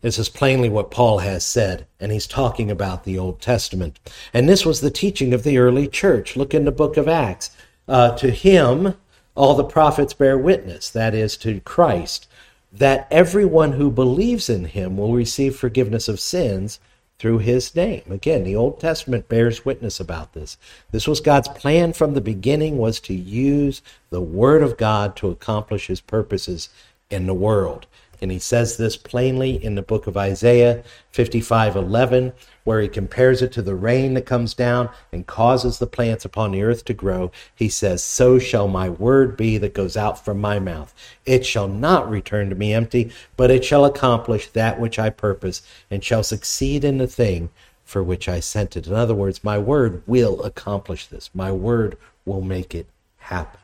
This 0.00 0.18
is 0.18 0.28
plainly 0.28 0.68
what 0.68 0.90
Paul 0.90 1.18
has 1.18 1.44
said, 1.44 1.86
and 2.00 2.10
he's 2.10 2.26
talking 2.26 2.68
about 2.68 3.04
the 3.04 3.16
Old 3.16 3.40
Testament. 3.40 4.00
And 4.34 4.48
this 4.48 4.66
was 4.66 4.80
the 4.80 4.90
teaching 4.90 5.32
of 5.32 5.44
the 5.44 5.58
early 5.58 5.86
church. 5.86 6.36
Look 6.36 6.52
in 6.52 6.64
the 6.64 6.72
book 6.72 6.96
of 6.96 7.06
Acts. 7.06 7.50
Uh, 7.86 8.16
to 8.16 8.32
him, 8.32 8.96
all 9.36 9.54
the 9.54 9.62
prophets 9.62 10.14
bear 10.14 10.36
witness, 10.36 10.90
that 10.90 11.14
is, 11.14 11.36
to 11.36 11.60
Christ, 11.60 12.26
that 12.72 13.06
everyone 13.08 13.72
who 13.72 13.88
believes 13.88 14.50
in 14.50 14.64
him 14.64 14.96
will 14.96 15.12
receive 15.12 15.54
forgiveness 15.54 16.08
of 16.08 16.18
sins 16.18 16.80
through 17.20 17.36
his 17.36 17.76
name. 17.76 18.02
Again, 18.08 18.44
the 18.44 18.56
Old 18.56 18.80
Testament 18.80 19.28
bears 19.28 19.62
witness 19.62 20.00
about 20.00 20.32
this. 20.32 20.56
This 20.90 21.06
was 21.06 21.20
God's 21.20 21.48
plan 21.48 21.92
from 21.92 22.14
the 22.14 22.20
beginning 22.22 22.78
was 22.78 22.98
to 23.00 23.12
use 23.12 23.82
the 24.08 24.22
word 24.22 24.62
of 24.62 24.78
God 24.78 25.16
to 25.16 25.28
accomplish 25.28 25.88
his 25.88 26.00
purposes 26.00 26.70
in 27.10 27.26
the 27.26 27.34
world. 27.34 27.86
And 28.20 28.30
he 28.30 28.38
says 28.38 28.76
this 28.76 28.96
plainly 28.96 29.62
in 29.62 29.74
the 29.74 29.82
book 29.82 30.06
of 30.06 30.16
Isaiah 30.16 30.82
55 31.10 31.76
11, 31.76 32.32
where 32.64 32.80
he 32.80 32.88
compares 32.88 33.42
it 33.42 33.52
to 33.52 33.62
the 33.62 33.74
rain 33.74 34.14
that 34.14 34.26
comes 34.26 34.54
down 34.54 34.90
and 35.12 35.26
causes 35.26 35.78
the 35.78 35.86
plants 35.86 36.24
upon 36.24 36.52
the 36.52 36.62
earth 36.62 36.84
to 36.86 36.94
grow. 36.94 37.30
He 37.54 37.68
says, 37.68 38.04
So 38.04 38.38
shall 38.38 38.68
my 38.68 38.88
word 38.88 39.36
be 39.36 39.58
that 39.58 39.74
goes 39.74 39.96
out 39.96 40.24
from 40.24 40.40
my 40.40 40.58
mouth. 40.58 40.94
It 41.24 41.46
shall 41.46 41.68
not 41.68 42.10
return 42.10 42.50
to 42.50 42.56
me 42.56 42.74
empty, 42.74 43.10
but 43.36 43.50
it 43.50 43.64
shall 43.64 43.84
accomplish 43.84 44.48
that 44.48 44.78
which 44.78 44.98
I 44.98 45.10
purpose 45.10 45.62
and 45.90 46.04
shall 46.04 46.22
succeed 46.22 46.84
in 46.84 46.98
the 46.98 47.06
thing 47.06 47.50
for 47.84 48.02
which 48.02 48.28
I 48.28 48.38
sent 48.38 48.76
it. 48.76 48.86
In 48.86 48.94
other 48.94 49.14
words, 49.14 49.42
my 49.42 49.58
word 49.58 50.02
will 50.06 50.42
accomplish 50.42 51.06
this, 51.08 51.30
my 51.34 51.50
word 51.50 51.96
will 52.24 52.40
make 52.40 52.74
it 52.74 52.86
happen. 53.18 53.60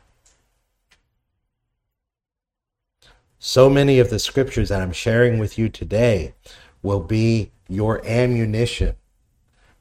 So 3.47 3.69
many 3.69 3.99
of 3.99 4.09
the 4.09 4.19
scriptures 4.19 4.67
that 4.67 4.81
I'm 4.81 4.91
sharing 4.91 5.39
with 5.39 5.57
you 5.57 5.69
today 5.69 6.33
will 6.83 6.99
be 6.99 7.51
your 7.69 8.05
ammunition 8.05 8.97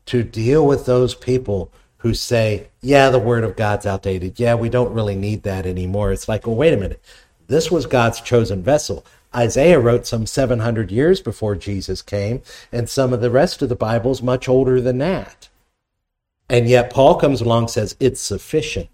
to 0.06 0.22
deal 0.22 0.64
with 0.64 0.86
those 0.86 1.16
people 1.16 1.72
who 1.96 2.14
say, 2.14 2.68
yeah, 2.80 3.10
the 3.10 3.18
word 3.18 3.42
of 3.42 3.56
God's 3.56 3.84
outdated. 3.84 4.38
Yeah, 4.38 4.54
we 4.54 4.68
don't 4.68 4.94
really 4.94 5.16
need 5.16 5.42
that 5.42 5.66
anymore. 5.66 6.12
It's 6.12 6.28
like, 6.28 6.46
well, 6.46 6.54
wait 6.54 6.74
a 6.74 6.76
minute. 6.76 7.02
This 7.48 7.68
was 7.68 7.86
God's 7.86 8.20
chosen 8.20 8.62
vessel. 8.62 9.04
Isaiah 9.34 9.80
wrote 9.80 10.06
some 10.06 10.26
700 10.26 10.92
years 10.92 11.20
before 11.20 11.56
Jesus 11.56 12.02
came, 12.02 12.42
and 12.70 12.88
some 12.88 13.12
of 13.12 13.20
the 13.20 13.32
rest 13.32 13.62
of 13.62 13.68
the 13.68 13.74
Bible's 13.74 14.22
much 14.22 14.48
older 14.48 14.80
than 14.80 14.98
that. 14.98 15.48
And 16.48 16.68
yet 16.68 16.92
Paul 16.92 17.16
comes 17.16 17.40
along 17.40 17.64
and 17.64 17.70
says 17.70 17.96
it's 17.98 18.20
sufficient. 18.20 18.90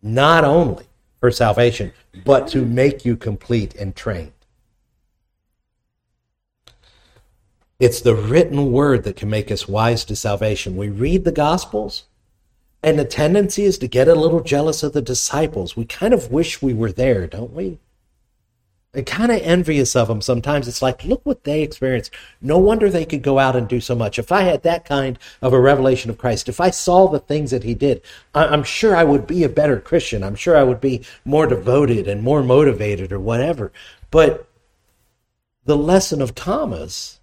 Not 0.00 0.44
only 0.44 0.86
for 1.22 1.30
salvation, 1.30 1.92
but 2.24 2.48
to 2.48 2.66
make 2.66 3.04
you 3.04 3.16
complete 3.16 3.76
and 3.76 3.94
trained. 3.94 4.32
It's 7.78 8.00
the 8.00 8.16
written 8.16 8.72
word 8.72 9.04
that 9.04 9.14
can 9.14 9.30
make 9.30 9.48
us 9.52 9.68
wise 9.68 10.04
to 10.06 10.16
salvation. 10.16 10.76
We 10.76 10.88
read 10.88 11.22
the 11.22 11.30
Gospels, 11.30 12.06
and 12.82 12.98
the 12.98 13.04
tendency 13.04 13.62
is 13.62 13.78
to 13.78 13.86
get 13.86 14.08
a 14.08 14.16
little 14.16 14.40
jealous 14.40 14.82
of 14.82 14.94
the 14.94 15.00
disciples. 15.00 15.76
We 15.76 15.84
kind 15.84 16.12
of 16.12 16.32
wish 16.32 16.60
we 16.60 16.74
were 16.74 16.90
there, 16.90 17.28
don't 17.28 17.52
we? 17.52 17.78
And 18.94 19.06
kind 19.06 19.32
of 19.32 19.40
envious 19.40 19.96
of 19.96 20.08
them 20.08 20.20
sometimes. 20.20 20.68
It's 20.68 20.82
like, 20.82 21.04
look 21.04 21.24
what 21.24 21.44
they 21.44 21.62
experienced. 21.62 22.12
No 22.42 22.58
wonder 22.58 22.90
they 22.90 23.06
could 23.06 23.22
go 23.22 23.38
out 23.38 23.56
and 23.56 23.66
do 23.66 23.80
so 23.80 23.94
much. 23.94 24.18
If 24.18 24.30
I 24.30 24.42
had 24.42 24.62
that 24.64 24.84
kind 24.84 25.18
of 25.40 25.52
a 25.52 25.60
revelation 25.60 26.10
of 26.10 26.18
Christ, 26.18 26.48
if 26.48 26.60
I 26.60 26.70
saw 26.70 27.08
the 27.08 27.18
things 27.18 27.50
that 27.52 27.64
he 27.64 27.74
did, 27.74 28.02
I'm 28.34 28.64
sure 28.64 28.94
I 28.94 29.04
would 29.04 29.26
be 29.26 29.44
a 29.44 29.48
better 29.48 29.80
Christian. 29.80 30.22
I'm 30.22 30.34
sure 30.34 30.56
I 30.56 30.62
would 30.62 30.80
be 30.80 31.04
more 31.24 31.46
devoted 31.46 32.06
and 32.06 32.22
more 32.22 32.42
motivated 32.42 33.12
or 33.12 33.20
whatever. 33.20 33.72
But 34.10 34.46
the 35.64 35.76
lesson 35.76 36.20
of 36.20 36.34
Thomas 36.34 37.20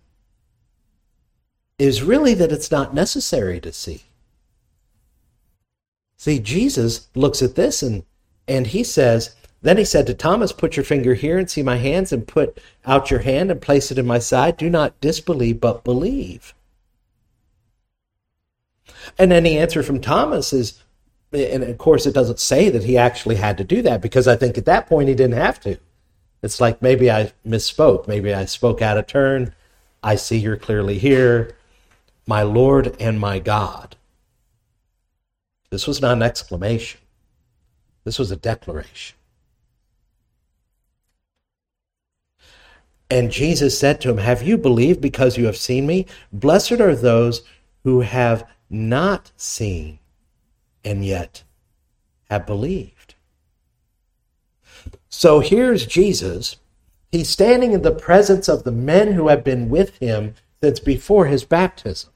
is 1.77 2.01
really 2.01 2.33
that 2.33 2.51
it's 2.51 2.71
not 2.71 2.93
necessary 2.93 3.59
to 3.59 3.71
see. 3.71 4.03
See, 6.17 6.39
Jesus 6.39 7.07
looks 7.15 7.41
at 7.41 7.55
this 7.55 7.83
and, 7.83 8.03
and 8.47 8.67
he 8.67 8.83
says, 8.83 9.35
then 9.61 9.77
he 9.77 9.85
said 9.85 10.07
to 10.07 10.13
Thomas, 10.13 10.51
Put 10.51 10.77
your 10.77 10.85
finger 10.85 11.13
here 11.13 11.37
and 11.37 11.49
see 11.49 11.63
my 11.63 11.77
hands, 11.77 12.11
and 12.11 12.27
put 12.27 12.59
out 12.85 13.11
your 13.11 13.21
hand 13.21 13.51
and 13.51 13.61
place 13.61 13.91
it 13.91 13.97
in 13.97 14.07
my 14.07 14.19
side. 14.19 14.57
Do 14.57 14.69
not 14.69 14.99
disbelieve, 15.01 15.59
but 15.59 15.83
believe. 15.83 16.53
And 19.17 19.31
then 19.31 19.43
the 19.43 19.57
answer 19.57 19.83
from 19.83 20.01
Thomas 20.01 20.53
is, 20.53 20.81
and 21.31 21.63
of 21.63 21.77
course, 21.77 22.05
it 22.05 22.13
doesn't 22.13 22.39
say 22.39 22.69
that 22.69 22.83
he 22.83 22.97
actually 22.97 23.35
had 23.35 23.57
to 23.57 23.63
do 23.63 23.81
that 23.81 24.01
because 24.01 24.27
I 24.27 24.35
think 24.35 24.57
at 24.57 24.65
that 24.65 24.87
point 24.87 25.09
he 25.09 25.15
didn't 25.15 25.37
have 25.37 25.59
to. 25.61 25.77
It's 26.41 26.61
like 26.61 26.81
maybe 26.81 27.11
I 27.11 27.33
misspoke. 27.45 28.07
Maybe 28.07 28.33
I 28.33 28.45
spoke 28.45 28.81
out 28.81 28.97
of 28.97 29.07
turn. 29.07 29.53
I 30.01 30.15
see 30.15 30.37
you're 30.37 30.55
clearly 30.55 30.97
here, 30.97 31.55
my 32.25 32.43
Lord 32.43 32.95
and 32.99 33.19
my 33.19 33.39
God. 33.39 33.97
This 35.69 35.85
was 35.85 36.01
not 36.01 36.13
an 36.13 36.23
exclamation, 36.23 37.01
this 38.05 38.17
was 38.17 38.31
a 38.31 38.35
declaration. 38.35 39.18
And 43.09 43.31
Jesus 43.31 43.77
said 43.77 43.99
to 44.01 44.09
him, 44.09 44.17
Have 44.17 44.43
you 44.43 44.57
believed 44.57 45.01
because 45.01 45.37
you 45.37 45.45
have 45.45 45.57
seen 45.57 45.87
me? 45.87 46.05
Blessed 46.31 46.73
are 46.73 46.95
those 46.95 47.41
who 47.83 48.01
have 48.01 48.47
not 48.69 49.31
seen 49.35 49.99
and 50.83 51.03
yet 51.03 51.43
have 52.29 52.45
believed. 52.45 53.15
So 55.09 55.39
here's 55.39 55.85
Jesus. 55.85 56.57
He's 57.11 57.29
standing 57.29 57.73
in 57.73 57.81
the 57.81 57.91
presence 57.91 58.47
of 58.47 58.63
the 58.63 58.71
men 58.71 59.13
who 59.13 59.27
have 59.29 59.43
been 59.43 59.69
with 59.69 59.97
him 59.97 60.35
since 60.61 60.79
before 60.79 61.25
his 61.25 61.43
baptism. 61.43 62.11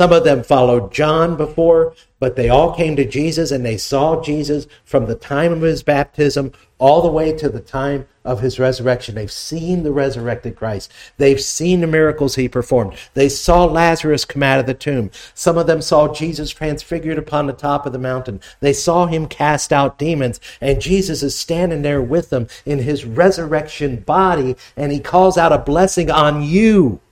Some 0.00 0.14
of 0.14 0.24
them 0.24 0.42
followed 0.42 0.94
John 0.94 1.36
before, 1.36 1.92
but 2.20 2.34
they 2.34 2.48
all 2.48 2.74
came 2.74 2.96
to 2.96 3.04
Jesus 3.04 3.50
and 3.50 3.66
they 3.66 3.76
saw 3.76 4.22
Jesus 4.22 4.66
from 4.82 5.04
the 5.04 5.14
time 5.14 5.52
of 5.52 5.60
his 5.60 5.82
baptism 5.82 6.52
all 6.78 7.02
the 7.02 7.10
way 7.10 7.36
to 7.36 7.50
the 7.50 7.60
time 7.60 8.06
of 8.24 8.40
his 8.40 8.58
resurrection. 8.58 9.14
They've 9.14 9.30
seen 9.30 9.82
the 9.82 9.92
resurrected 9.92 10.56
Christ. 10.56 10.90
They've 11.18 11.38
seen 11.38 11.82
the 11.82 11.86
miracles 11.86 12.36
he 12.36 12.48
performed. 12.48 12.94
They 13.12 13.28
saw 13.28 13.66
Lazarus 13.66 14.24
come 14.24 14.42
out 14.42 14.58
of 14.58 14.64
the 14.64 14.72
tomb. 14.72 15.10
Some 15.34 15.58
of 15.58 15.66
them 15.66 15.82
saw 15.82 16.10
Jesus 16.10 16.48
transfigured 16.48 17.18
upon 17.18 17.46
the 17.46 17.52
top 17.52 17.84
of 17.84 17.92
the 17.92 17.98
mountain. 17.98 18.40
They 18.60 18.72
saw 18.72 19.04
him 19.04 19.26
cast 19.26 19.70
out 19.70 19.98
demons. 19.98 20.40
And 20.62 20.80
Jesus 20.80 21.22
is 21.22 21.38
standing 21.38 21.82
there 21.82 22.00
with 22.00 22.30
them 22.30 22.48
in 22.64 22.78
his 22.78 23.04
resurrection 23.04 23.96
body, 23.96 24.56
and 24.78 24.92
he 24.92 25.00
calls 25.00 25.36
out 25.36 25.52
a 25.52 25.58
blessing 25.58 26.10
on 26.10 26.42
you 26.42 27.02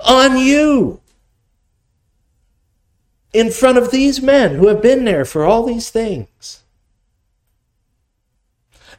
on 0.00 0.36
you 0.36 1.00
in 3.32 3.50
front 3.50 3.78
of 3.78 3.90
these 3.90 4.22
men 4.22 4.54
who 4.54 4.68
have 4.68 4.80
been 4.80 5.04
there 5.04 5.24
for 5.24 5.44
all 5.44 5.64
these 5.64 5.90
things. 5.90 6.62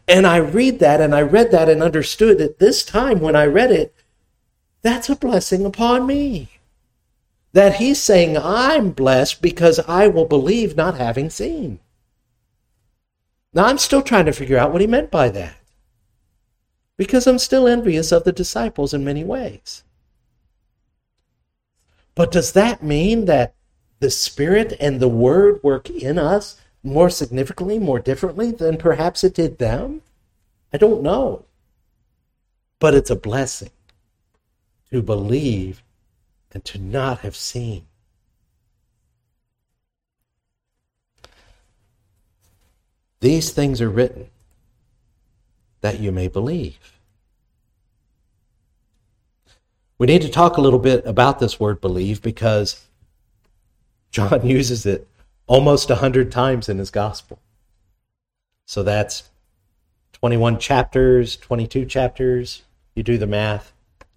And 0.08 0.26
I 0.26 0.38
read 0.38 0.80
that 0.80 1.02
and 1.02 1.14
I 1.14 1.22
read 1.22 1.52
that 1.52 1.68
and 1.70 1.84
understood 1.84 2.38
that 2.38 2.60
this 2.60 2.86
time 2.86 3.20
when 3.20 3.36
I 3.36 3.46
read 3.46 3.72
it, 3.72 3.94
that's 4.82 5.10
a 5.10 5.16
blessing 5.16 5.66
upon 5.66 6.08
me. 6.08 6.50
That 7.54 7.76
he's 7.76 8.02
saying, 8.02 8.38
I'm 8.38 8.92
blessed 8.92 9.42
because 9.42 9.80
I 9.88 10.08
will 10.08 10.26
believe 10.26 10.78
not 10.78 10.98
having 10.98 11.30
seen. 11.30 11.80
Now, 13.54 13.66
I'm 13.66 13.80
still 13.80 14.04
trying 14.04 14.26
to 14.28 14.34
figure 14.34 14.58
out 14.58 14.72
what 14.72 14.82
he 14.82 14.88
meant 14.88 15.10
by 15.10 15.30
that. 15.30 15.58
Because 16.96 17.26
I'm 17.26 17.40
still 17.40 17.68
envious 17.68 18.12
of 18.12 18.24
the 18.24 18.32
disciples 18.32 18.94
in 18.94 19.04
many 19.04 19.24
ways. 19.24 19.84
But 22.18 22.32
does 22.32 22.54
that 22.54 22.82
mean 22.82 23.26
that 23.26 23.54
the 24.00 24.10
Spirit 24.10 24.76
and 24.80 25.00
the 25.00 25.08
Word 25.08 25.62
work 25.62 25.88
in 25.88 26.18
us 26.18 26.60
more 26.82 27.12
significantly, 27.12 27.78
more 27.78 28.00
differently 28.00 28.52
than 28.52 28.78
perhaps 28.78 29.24
it 29.24 29.36
did 29.36 29.60
them? 29.60 30.02
I 30.74 30.78
don't 30.78 31.04
know. 31.04 31.46
But 32.80 32.96
it's 32.96 33.12
a 33.12 33.16
blessing 33.16 33.70
to 34.90 35.04
believe 35.04 35.84
and 36.52 36.66
to 36.66 36.80
not 36.80 37.20
have 37.20 37.36
seen. 37.36 37.86
These 43.20 43.52
things 43.52 43.80
are 43.80 43.90
written 43.92 44.32
that 45.82 46.00
you 46.00 46.12
may 46.12 46.28
believe. 46.28 46.97
We 50.00 50.08
need 50.08 50.22
to 50.22 50.30
talk 50.30 50.58
a 50.58 50.62
little 50.62 50.80
bit 50.80 51.06
about 51.06 51.40
this 51.40 51.60
word 51.60 51.82
believe 51.82 52.22
because 52.22 52.86
John 54.12 54.46
uses 54.48 54.86
it 54.86 55.08
almost 55.48 55.90
a 55.90 55.96
hundred 55.96 56.32
times 56.32 56.70
in 56.70 56.78
his 56.78 56.92
gospel. 56.92 57.40
So 58.66 58.84
that's 58.84 59.30
21 60.14 60.60
chapters, 60.60 61.38
22 61.38 61.86
chapters. 61.86 62.64
You 62.96 63.04
do 63.04 63.18
the 63.18 63.28
math. 63.28 63.74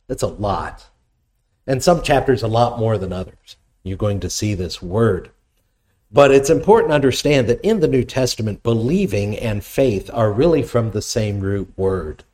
That's 0.07 0.23
a 0.23 0.29
lot. 0.29 0.87
And 1.67 1.83
some 1.83 2.03
chapters 2.03 2.43
a 2.43 2.49
lot 2.49 2.79
more 2.79 2.99
than 2.99 3.13
others. 3.13 3.57
You're 3.83 3.97
going 3.97 4.21
to 4.21 4.31
see 4.31 4.55
this 4.55 4.83
word. 4.83 5.31
But 6.13 6.33
it's 6.33 6.51
important 6.51 6.91
to 6.91 6.97
understand 6.97 7.49
that 7.49 7.61
in 7.61 7.81
the 7.81 7.89
New 7.89 8.03
Testament, 8.03 8.63
believing 8.63 9.39
and 9.39 9.65
faith 9.65 10.11
are 10.13 10.33
really 10.33 10.63
from 10.63 10.91
the 10.91 11.03
same 11.03 11.41
root 11.41 11.73
word. 11.77 12.25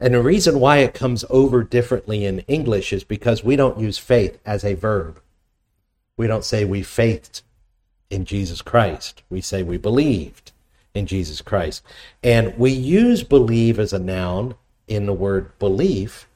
And 0.00 0.14
the 0.14 0.22
reason 0.22 0.60
why 0.60 0.78
it 0.78 0.94
comes 0.94 1.24
over 1.28 1.64
differently 1.64 2.24
in 2.24 2.40
English 2.40 2.92
is 2.92 3.02
because 3.02 3.42
we 3.42 3.56
don't 3.56 3.80
use 3.80 3.98
faith 3.98 4.38
as 4.46 4.64
a 4.64 4.74
verb. 4.74 5.20
We 6.16 6.26
don't 6.26 6.44
say 6.44 6.64
we 6.64 6.82
faithed 6.82 7.42
in 8.08 8.24
Jesus 8.24 8.62
Christ. 8.62 9.22
We 9.28 9.40
say 9.40 9.62
we 9.62 9.76
believed 9.76 10.52
in 10.94 11.06
Jesus 11.06 11.40
Christ. 11.40 11.82
And 12.22 12.56
we 12.56 12.70
use 12.70 13.22
believe 13.22 13.78
as 13.78 13.92
a 13.92 13.98
noun 13.98 14.54
in 14.86 15.06
the 15.06 15.12
word 15.12 15.58
belief, 15.58 16.28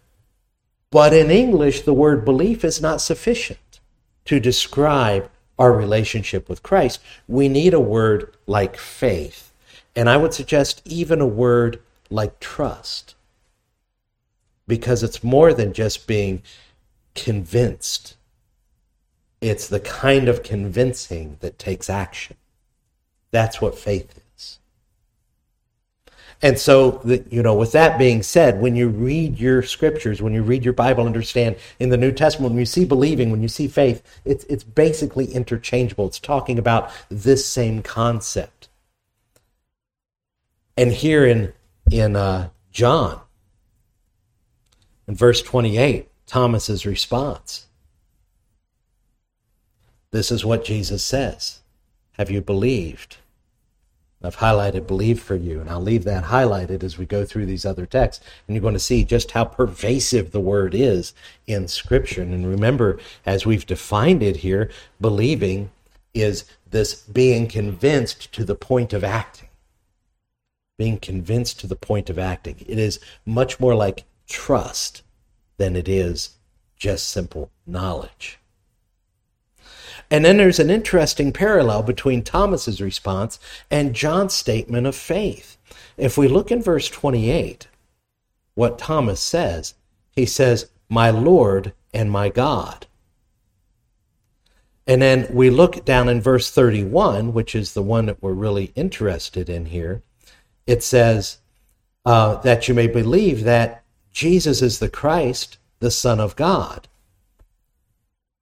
but 0.91 1.15
in 1.15 1.31
English, 1.31 1.83
the 1.83 1.95
word 1.95 2.25
belief 2.25 2.65
is 2.65 2.83
not 2.83 3.01
sufficient 3.01 3.81
to 4.27 4.39
describe 4.39 5.31
our 5.59 5.73
relationship 5.73 6.49
with 6.49 6.63
Christ. 6.63 7.01
We 7.27 7.49
need 7.49 7.73
a 7.73 7.81
word 7.81 8.35
like 8.47 8.77
faith. 8.77 9.53
And 9.97 10.11
I 10.11 10.19
would 10.19 10.35
suggest 10.35 10.83
even 10.85 11.21
a 11.21 11.27
word 11.27 11.81
like 12.11 12.41
trust 12.41 13.15
because 14.73 15.03
it's 15.03 15.23
more 15.23 15.53
than 15.53 15.75
just 15.75 16.07
being 16.07 16.41
convinced. 17.15 18.17
It's 19.43 19.69
the 19.69 19.81
kind 19.81 20.31
of 20.31 20.43
convincing 20.43 21.37
that 21.41 21.59
takes 21.59 21.91
action. 21.91 22.39
That's 23.33 23.61
what 23.61 23.77
faith 23.77 24.19
is. 24.35 24.59
And 26.41 26.59
so, 26.59 27.03
the, 27.05 27.23
you 27.31 27.43
know, 27.43 27.55
with 27.55 27.73
that 27.73 27.99
being 27.99 28.23
said, 28.23 28.63
when 28.63 28.75
you 28.75 28.89
read 28.89 29.39
your 29.39 29.63
scriptures, 29.63 30.23
when 30.23 30.33
you 30.33 30.43
read 30.43 30.65
your 30.65 30.73
Bible, 30.73 31.05
understand 31.05 31.57
in 31.79 31.91
the 31.91 31.99
New 31.99 32.11
Testament, 32.11 32.53
when 32.53 32.59
you 32.59 32.65
see 32.65 32.87
believing, 32.87 33.31
when 33.31 33.43
you 33.43 33.49
see 33.49 33.69
faith, 33.69 34.03
it's, 34.25 34.45
it's 34.45 34.65
basically 34.65 35.27
interchangeable. 35.27 36.07
It's 36.07 36.19
talking 36.19 36.59
about 36.59 36.91
this 37.11 37.47
same 37.47 37.83
concept. 37.83 38.71
And 40.79 40.93
here 40.93 41.27
in, 41.27 41.53
in 41.91 42.17
uh, 42.17 42.49
John, 42.71 43.21
in 45.13 45.17
verse 45.17 45.43
28, 45.43 46.09
Thomas's 46.27 46.87
response. 46.87 47.67
This 50.11 50.31
is 50.31 50.43
what 50.43 50.65
Jesus 50.65 51.05
says. 51.05 51.61
Have 52.13 52.31
you 52.31 52.41
believed? 52.41 53.19
I've 54.23 54.39
highlighted 54.39 54.87
believe 54.87 55.21
for 55.21 55.37
you, 55.37 55.61
and 55.61 55.69
I'll 55.69 55.83
leave 55.83 56.05
that 56.05 56.25
highlighted 56.25 56.83
as 56.83 56.97
we 56.97 57.05
go 57.05 57.27
through 57.27 57.45
these 57.45 57.67
other 57.67 57.85
texts. 57.85 58.25
And 58.47 58.55
you're 58.55 58.63
going 58.63 58.73
to 58.73 58.81
see 58.81 59.05
just 59.05 59.33
how 59.33 59.45
pervasive 59.45 60.33
the 60.33 60.41
word 60.41 60.75
is 60.75 61.13
in 61.47 61.69
Scripture. 61.69 62.23
And 62.23 62.47
remember, 62.47 62.99
as 63.27 63.45
we've 63.45 63.67
defined 63.67 64.23
it 64.23 64.37
here, 64.37 64.71
believing 64.99 65.71
is 66.15 66.47
this 66.71 66.95
being 66.95 67.49
convinced 67.49 68.33
to 68.33 68.47
the 68.47 68.55
point 68.55 68.95
of 68.95 69.05
acting. 69.05 69.51
Being 70.79 70.97
convinced 70.97 71.61
to 71.61 71.67
the 71.67 71.77
point 71.77 72.09
of 72.09 72.19
acting. 72.19 72.65
It 72.67 72.79
is 72.79 72.99
much 73.27 73.61
more 73.61 73.75
like 73.75 74.05
trust 74.27 75.03
than 75.57 75.77
it 75.77 75.89
is 75.89 76.37
just 76.77 77.09
simple 77.09 77.51
knowledge. 77.67 78.39
And 80.11 80.25
then 80.25 80.37
there's 80.37 80.59
an 80.59 80.69
interesting 80.69 81.33
parallel 81.33 81.83
between 81.83 82.23
Thomas's 82.23 82.83
response 82.83 83.39
and 83.71 83.95
John's 83.95 84.35
statement 84.35 84.87
of 84.87 84.95
faith. 84.95 85.57
If 85.97 86.19
we 86.19 86.29
look 86.29 86.51
in 86.51 86.61
verse 86.61 86.89
28, 86.89 87.69
what 88.55 88.79
Thomas 88.79 89.21
says, 89.21 89.75
he 90.11 90.27
says, 90.27 90.71
My 90.91 91.11
Lord 91.11 91.73
and 91.95 92.11
my 92.11 92.29
God. 92.29 92.87
And 94.87 95.01
then 95.01 95.29
we 95.31 95.49
look 95.49 95.85
down 95.85 96.09
in 96.09 96.21
verse 96.21 96.51
31, 96.51 97.33
which 97.33 97.55
is 97.55 97.73
the 97.73 97.83
one 97.83 98.07
that 98.07 98.23
we're 98.23 98.33
really 98.33 98.73
interested 98.75 99.49
in 99.49 99.67
here. 99.67 100.03
It 100.67 100.83
says, 100.83 101.39
uh, 102.05 102.37
That 102.37 102.69
you 102.69 102.75
may 102.75 102.87
believe 102.87 103.45
that 103.45 103.82
Jesus 104.13 104.63
is 104.63 104.79
the 104.79 104.91
Christ, 104.91 105.59
the 105.81 105.91
Son 105.91 106.21
of 106.21 106.37
God. 106.37 106.89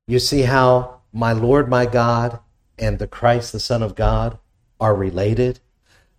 You 0.06 0.18
see 0.18 0.42
how 0.42 1.00
my 1.12 1.32
Lord, 1.32 1.68
my 1.68 1.86
God, 1.86 2.40
and 2.78 2.98
the 2.98 3.06
Christ, 3.06 3.52
the 3.52 3.60
Son 3.60 3.82
of 3.82 3.94
God, 3.94 4.38
are 4.80 4.94
related? 4.94 5.60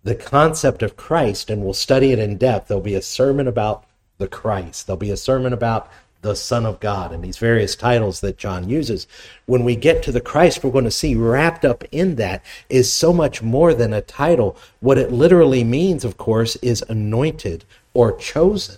The 0.04 0.14
concept 0.14 0.82
of 0.82 0.96
Christ, 0.96 1.50
and 1.50 1.62
we'll 1.62 1.74
study 1.74 2.12
it 2.12 2.18
in 2.18 2.38
depth. 2.38 2.68
There'll 2.68 2.82
be 2.82 2.94
a 2.94 3.02
sermon 3.02 3.46
about 3.46 3.84
the 4.18 4.28
Christ, 4.28 4.86
there'll 4.86 4.98
be 4.98 5.10
a 5.10 5.16
sermon 5.16 5.52
about 5.52 5.90
the 6.22 6.36
Son 6.36 6.64
of 6.64 6.78
God, 6.78 7.12
and 7.12 7.22
these 7.22 7.38
various 7.38 7.74
titles 7.74 8.20
that 8.20 8.38
John 8.38 8.68
uses. 8.68 9.08
When 9.46 9.64
we 9.64 9.74
get 9.74 10.02
to 10.04 10.12
the 10.12 10.20
Christ, 10.20 10.62
we're 10.62 10.70
going 10.70 10.84
to 10.84 10.90
see 10.90 11.16
wrapped 11.16 11.64
up 11.64 11.84
in 11.90 12.14
that 12.16 12.44
is 12.68 12.92
so 12.92 13.12
much 13.12 13.42
more 13.42 13.74
than 13.74 13.92
a 13.92 14.00
title. 14.00 14.56
What 14.80 14.98
it 14.98 15.10
literally 15.10 15.64
means, 15.64 16.04
of 16.04 16.16
course, 16.16 16.54
is 16.56 16.82
anointed 16.88 17.64
or 17.92 18.16
chosen. 18.16 18.76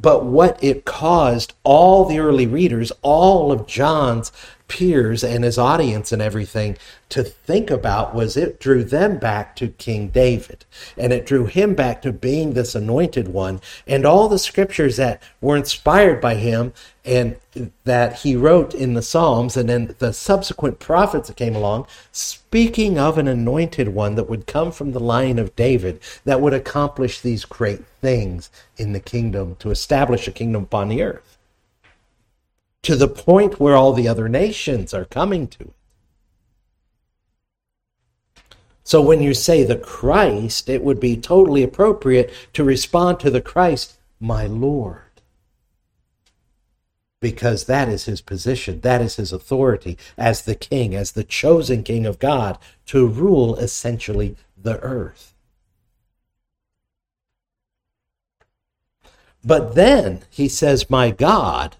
But 0.00 0.24
what 0.24 0.62
it 0.62 0.84
caused 0.84 1.54
all 1.64 2.04
the 2.04 2.18
early 2.18 2.46
readers, 2.46 2.92
all 3.02 3.52
of 3.52 3.66
John's 3.66 4.32
peers 4.72 5.22
and 5.22 5.44
his 5.44 5.58
audience 5.58 6.12
and 6.12 6.22
everything 6.22 6.78
to 7.10 7.22
think 7.22 7.70
about 7.70 8.14
was 8.14 8.38
it 8.38 8.58
drew 8.58 8.82
them 8.82 9.18
back 9.18 9.54
to 9.54 9.68
King 9.68 10.08
David. 10.08 10.64
And 10.96 11.12
it 11.12 11.26
drew 11.26 11.44
him 11.44 11.74
back 11.74 12.00
to 12.02 12.10
being 12.10 12.54
this 12.54 12.74
anointed 12.74 13.28
one. 13.28 13.60
And 13.86 14.06
all 14.06 14.30
the 14.30 14.38
scriptures 14.38 14.96
that 14.96 15.22
were 15.42 15.58
inspired 15.58 16.22
by 16.22 16.36
him 16.36 16.72
and 17.04 17.36
that 17.84 18.20
he 18.20 18.34
wrote 18.34 18.72
in 18.72 18.94
the 18.94 19.02
Psalms 19.02 19.58
and 19.58 19.68
then 19.68 19.94
the 19.98 20.14
subsequent 20.14 20.78
prophets 20.78 21.28
that 21.28 21.36
came 21.36 21.54
along, 21.54 21.86
speaking 22.10 22.98
of 22.98 23.18
an 23.18 23.28
anointed 23.28 23.88
one 23.88 24.14
that 24.14 24.30
would 24.30 24.46
come 24.46 24.72
from 24.72 24.92
the 24.92 25.00
line 25.00 25.38
of 25.38 25.54
David, 25.54 26.00
that 26.24 26.40
would 26.40 26.54
accomplish 26.54 27.20
these 27.20 27.44
great 27.44 27.84
things 28.00 28.48
in 28.78 28.94
the 28.94 29.00
kingdom, 29.00 29.54
to 29.56 29.70
establish 29.70 30.26
a 30.26 30.32
kingdom 30.32 30.62
upon 30.62 30.88
the 30.88 31.02
earth 31.02 31.31
to 32.82 32.96
the 32.96 33.08
point 33.08 33.60
where 33.60 33.76
all 33.76 33.92
the 33.92 34.08
other 34.08 34.28
nations 34.28 34.92
are 34.92 35.04
coming 35.04 35.46
to 35.46 35.62
it. 35.64 35.74
So 38.84 39.00
when 39.00 39.22
you 39.22 39.32
say 39.34 39.62
the 39.62 39.76
Christ, 39.76 40.68
it 40.68 40.82
would 40.82 40.98
be 40.98 41.16
totally 41.16 41.62
appropriate 41.62 42.32
to 42.52 42.64
respond 42.64 43.20
to 43.20 43.30
the 43.30 43.40
Christ, 43.40 43.96
my 44.18 44.46
Lord. 44.46 44.98
Because 47.20 47.64
that 47.66 47.88
is 47.88 48.06
his 48.06 48.20
position, 48.20 48.80
that 48.80 49.00
is 49.00 49.16
his 49.16 49.32
authority 49.32 49.96
as 50.18 50.42
the 50.42 50.56
king, 50.56 50.94
as 50.96 51.12
the 51.12 51.22
chosen 51.22 51.84
king 51.84 52.04
of 52.04 52.18
God 52.18 52.58
to 52.86 53.06
rule 53.06 53.54
essentially 53.56 54.36
the 54.60 54.80
earth. 54.80 55.34
But 59.44 59.76
then 59.76 60.22
he 60.30 60.48
says, 60.48 60.90
My 60.90 61.10
God, 61.10 61.76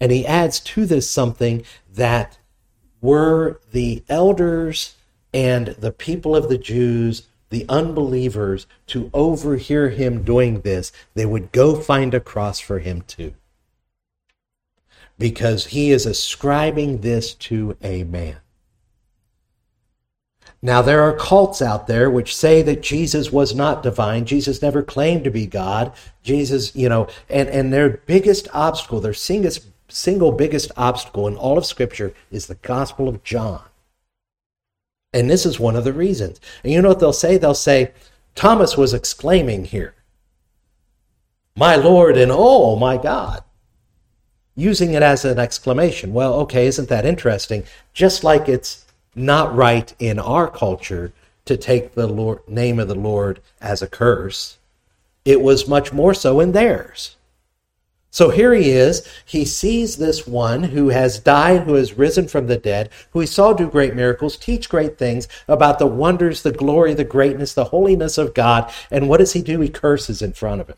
and 0.00 0.10
he 0.10 0.26
adds 0.26 0.58
to 0.60 0.86
this 0.86 1.08
something 1.10 1.64
that 1.92 2.38
were 3.00 3.60
the 3.72 4.02
elders 4.08 4.96
and 5.32 5.68
the 5.68 5.92
people 5.92 6.34
of 6.34 6.48
the 6.48 6.58
Jews, 6.58 7.28
the 7.50 7.66
unbelievers, 7.68 8.66
to 8.88 9.10
overhear 9.12 9.90
him 9.90 10.22
doing 10.22 10.60
this, 10.60 10.92
they 11.14 11.26
would 11.26 11.52
go 11.52 11.80
find 11.80 12.14
a 12.14 12.20
cross 12.20 12.58
for 12.60 12.78
him 12.78 13.02
too. 13.02 13.34
Because 15.18 15.66
he 15.66 15.90
is 15.90 16.06
ascribing 16.06 17.02
this 17.02 17.34
to 17.34 17.76
a 17.82 18.04
man. 18.04 18.36
Now, 20.62 20.82
there 20.82 21.02
are 21.02 21.16
cults 21.16 21.62
out 21.62 21.86
there 21.86 22.10
which 22.10 22.36
say 22.36 22.60
that 22.62 22.82
Jesus 22.82 23.32
was 23.32 23.54
not 23.54 23.82
divine. 23.82 24.26
Jesus 24.26 24.60
never 24.60 24.82
claimed 24.82 25.24
to 25.24 25.30
be 25.30 25.46
God. 25.46 25.92
Jesus, 26.22 26.74
you 26.76 26.88
know, 26.88 27.08
and, 27.30 27.48
and 27.48 27.72
their 27.72 27.88
biggest 27.88 28.46
obstacle, 28.52 29.00
their 29.00 29.14
biggest 29.14 29.60
single 29.90 30.32
biggest 30.32 30.72
obstacle 30.76 31.26
in 31.26 31.36
all 31.36 31.58
of 31.58 31.66
Scripture 31.66 32.14
is 32.30 32.46
the 32.46 32.56
Gospel 32.56 33.08
of 33.08 33.22
John. 33.24 33.62
And 35.12 35.28
this 35.28 35.44
is 35.44 35.58
one 35.58 35.76
of 35.76 35.84
the 35.84 35.92
reasons. 35.92 36.40
And 36.62 36.72
you 36.72 36.80
know 36.80 36.88
what 36.88 37.00
they'll 37.00 37.12
say? 37.12 37.36
They'll 37.36 37.54
say, 37.54 37.92
Thomas 38.34 38.76
was 38.76 38.94
exclaiming 38.94 39.64
here, 39.64 39.94
My 41.56 41.76
Lord 41.76 42.16
and 42.16 42.30
oh 42.32 42.76
my 42.76 42.96
God, 42.96 43.42
using 44.54 44.92
it 44.92 45.02
as 45.02 45.24
an 45.24 45.38
exclamation. 45.38 46.12
Well, 46.12 46.34
okay, 46.40 46.66
isn't 46.66 46.88
that 46.88 47.06
interesting? 47.06 47.64
Just 47.92 48.22
like 48.22 48.48
it's 48.48 48.86
not 49.14 49.54
right 49.54 49.92
in 49.98 50.18
our 50.18 50.48
culture 50.48 51.12
to 51.46 51.56
take 51.56 51.94
the 51.94 52.06
Lord, 52.06 52.46
name 52.48 52.78
of 52.78 52.88
the 52.88 52.94
Lord 52.94 53.40
as 53.60 53.82
a 53.82 53.88
curse. 53.88 54.58
It 55.24 55.40
was 55.40 55.68
much 55.68 55.92
more 55.92 56.14
so 56.14 56.40
in 56.40 56.52
theirs. 56.52 57.16
So 58.12 58.30
here 58.30 58.52
he 58.52 58.70
is. 58.70 59.06
He 59.24 59.44
sees 59.44 59.96
this 59.96 60.26
one 60.26 60.64
who 60.64 60.88
has 60.88 61.20
died, 61.20 61.62
who 61.62 61.74
has 61.74 61.96
risen 61.96 62.26
from 62.26 62.48
the 62.48 62.56
dead, 62.56 62.90
who 63.12 63.20
he 63.20 63.26
saw 63.26 63.52
do 63.52 63.68
great 63.68 63.94
miracles, 63.94 64.36
teach 64.36 64.68
great 64.68 64.98
things 64.98 65.28
about 65.46 65.78
the 65.78 65.86
wonders, 65.86 66.42
the 66.42 66.50
glory, 66.50 66.92
the 66.92 67.04
greatness, 67.04 67.54
the 67.54 67.66
holiness 67.66 68.18
of 68.18 68.34
God. 68.34 68.72
And 68.90 69.08
what 69.08 69.18
does 69.18 69.32
he 69.32 69.42
do? 69.42 69.60
He 69.60 69.68
curses 69.68 70.22
in 70.22 70.32
front 70.32 70.60
of 70.60 70.68
him. 70.68 70.76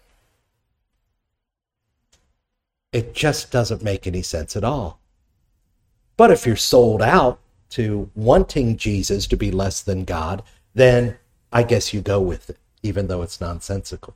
It 2.92 3.14
just 3.14 3.50
doesn't 3.50 3.82
make 3.82 4.06
any 4.06 4.20
sense 4.20 4.54
at 4.54 4.64
all. 4.64 5.00
But 6.18 6.30
if 6.30 6.46
you're 6.46 6.56
sold 6.56 7.00
out 7.00 7.38
to 7.70 8.10
wanting 8.14 8.76
Jesus 8.76 9.26
to 9.28 9.36
be 9.36 9.50
less 9.50 9.80
than 9.80 10.04
God, 10.04 10.42
then 10.74 11.16
I 11.50 11.62
guess 11.62 11.94
you 11.94 12.02
go 12.02 12.20
with 12.20 12.50
it, 12.50 12.58
even 12.82 13.06
though 13.06 13.22
it's 13.22 13.40
nonsensical. 13.40 14.14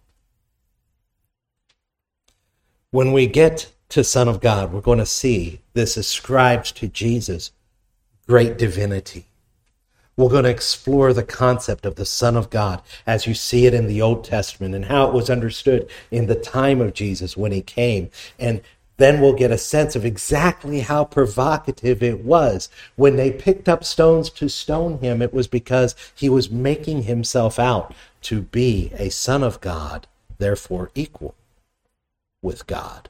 When 2.92 3.12
we 3.12 3.26
get 3.26 3.72
to 3.88 4.04
Son 4.04 4.28
of 4.28 4.40
God, 4.40 4.72
we're 4.72 4.80
going 4.80 5.00
to 5.00 5.06
see 5.06 5.60
this 5.74 5.96
ascribed 5.96 6.76
to 6.76 6.86
Jesus 6.86 7.50
great 8.28 8.56
divinity. 8.58 9.26
We're 10.16 10.30
going 10.30 10.44
to 10.44 10.50
explore 10.50 11.12
the 11.12 11.24
concept 11.24 11.84
of 11.84 11.96
the 11.96 12.06
Son 12.06 12.36
of 12.36 12.48
God 12.48 12.80
as 13.04 13.26
you 13.26 13.34
see 13.34 13.66
it 13.66 13.74
in 13.74 13.88
the 13.88 14.00
Old 14.00 14.24
Testament 14.24 14.74
and 14.74 14.84
how 14.84 15.08
it 15.08 15.12
was 15.12 15.28
understood 15.28 15.90
in 16.12 16.26
the 16.26 16.36
time 16.36 16.80
of 16.80 16.94
Jesus 16.94 17.36
when 17.36 17.50
he 17.50 17.60
came. 17.60 18.08
And 18.38 18.62
then 18.98 19.20
we'll 19.20 19.34
get 19.34 19.50
a 19.50 19.58
sense 19.58 19.96
of 19.96 20.04
exactly 20.04 20.80
how 20.80 21.04
provocative 21.04 22.04
it 22.04 22.24
was. 22.24 22.70
When 22.94 23.16
they 23.16 23.32
picked 23.32 23.68
up 23.68 23.84
stones 23.84 24.30
to 24.30 24.48
stone 24.48 25.00
him, 25.00 25.20
it 25.22 25.34
was 25.34 25.48
because 25.48 25.96
he 26.14 26.28
was 26.28 26.50
making 26.50 27.02
himself 27.02 27.58
out 27.58 27.92
to 28.22 28.42
be 28.42 28.92
a 28.94 29.10
Son 29.10 29.42
of 29.42 29.60
God, 29.60 30.06
therefore 30.38 30.92
equal 30.94 31.34
with 32.42 32.66
God. 32.66 33.08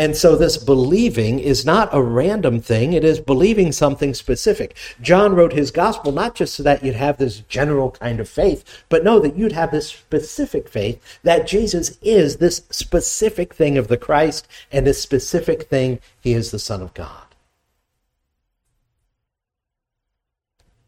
And 0.00 0.16
so 0.16 0.34
this 0.34 0.56
believing 0.56 1.40
is 1.40 1.66
not 1.66 1.90
a 1.92 2.02
random 2.02 2.58
thing, 2.62 2.94
it 2.94 3.04
is 3.04 3.20
believing 3.20 3.70
something 3.70 4.14
specific. 4.14 4.74
John 5.02 5.34
wrote 5.34 5.52
his 5.52 5.70
gospel 5.70 6.10
not 6.10 6.34
just 6.34 6.54
so 6.54 6.62
that 6.62 6.82
you'd 6.82 6.94
have 6.94 7.18
this 7.18 7.40
general 7.40 7.90
kind 7.90 8.18
of 8.18 8.26
faith, 8.26 8.64
but 8.88 9.04
know 9.04 9.20
that 9.20 9.36
you'd 9.36 9.52
have 9.52 9.70
this 9.70 9.88
specific 9.88 10.70
faith 10.70 11.18
that 11.22 11.46
Jesus 11.46 11.98
is 12.00 12.38
this 12.38 12.62
specific 12.70 13.52
thing 13.52 13.76
of 13.76 13.88
the 13.88 13.98
Christ 13.98 14.48
and 14.72 14.86
this 14.86 15.02
specific 15.02 15.64
thing, 15.64 16.00
he 16.18 16.32
is 16.32 16.50
the 16.50 16.58
Son 16.58 16.80
of 16.80 16.94
God. 16.94 17.26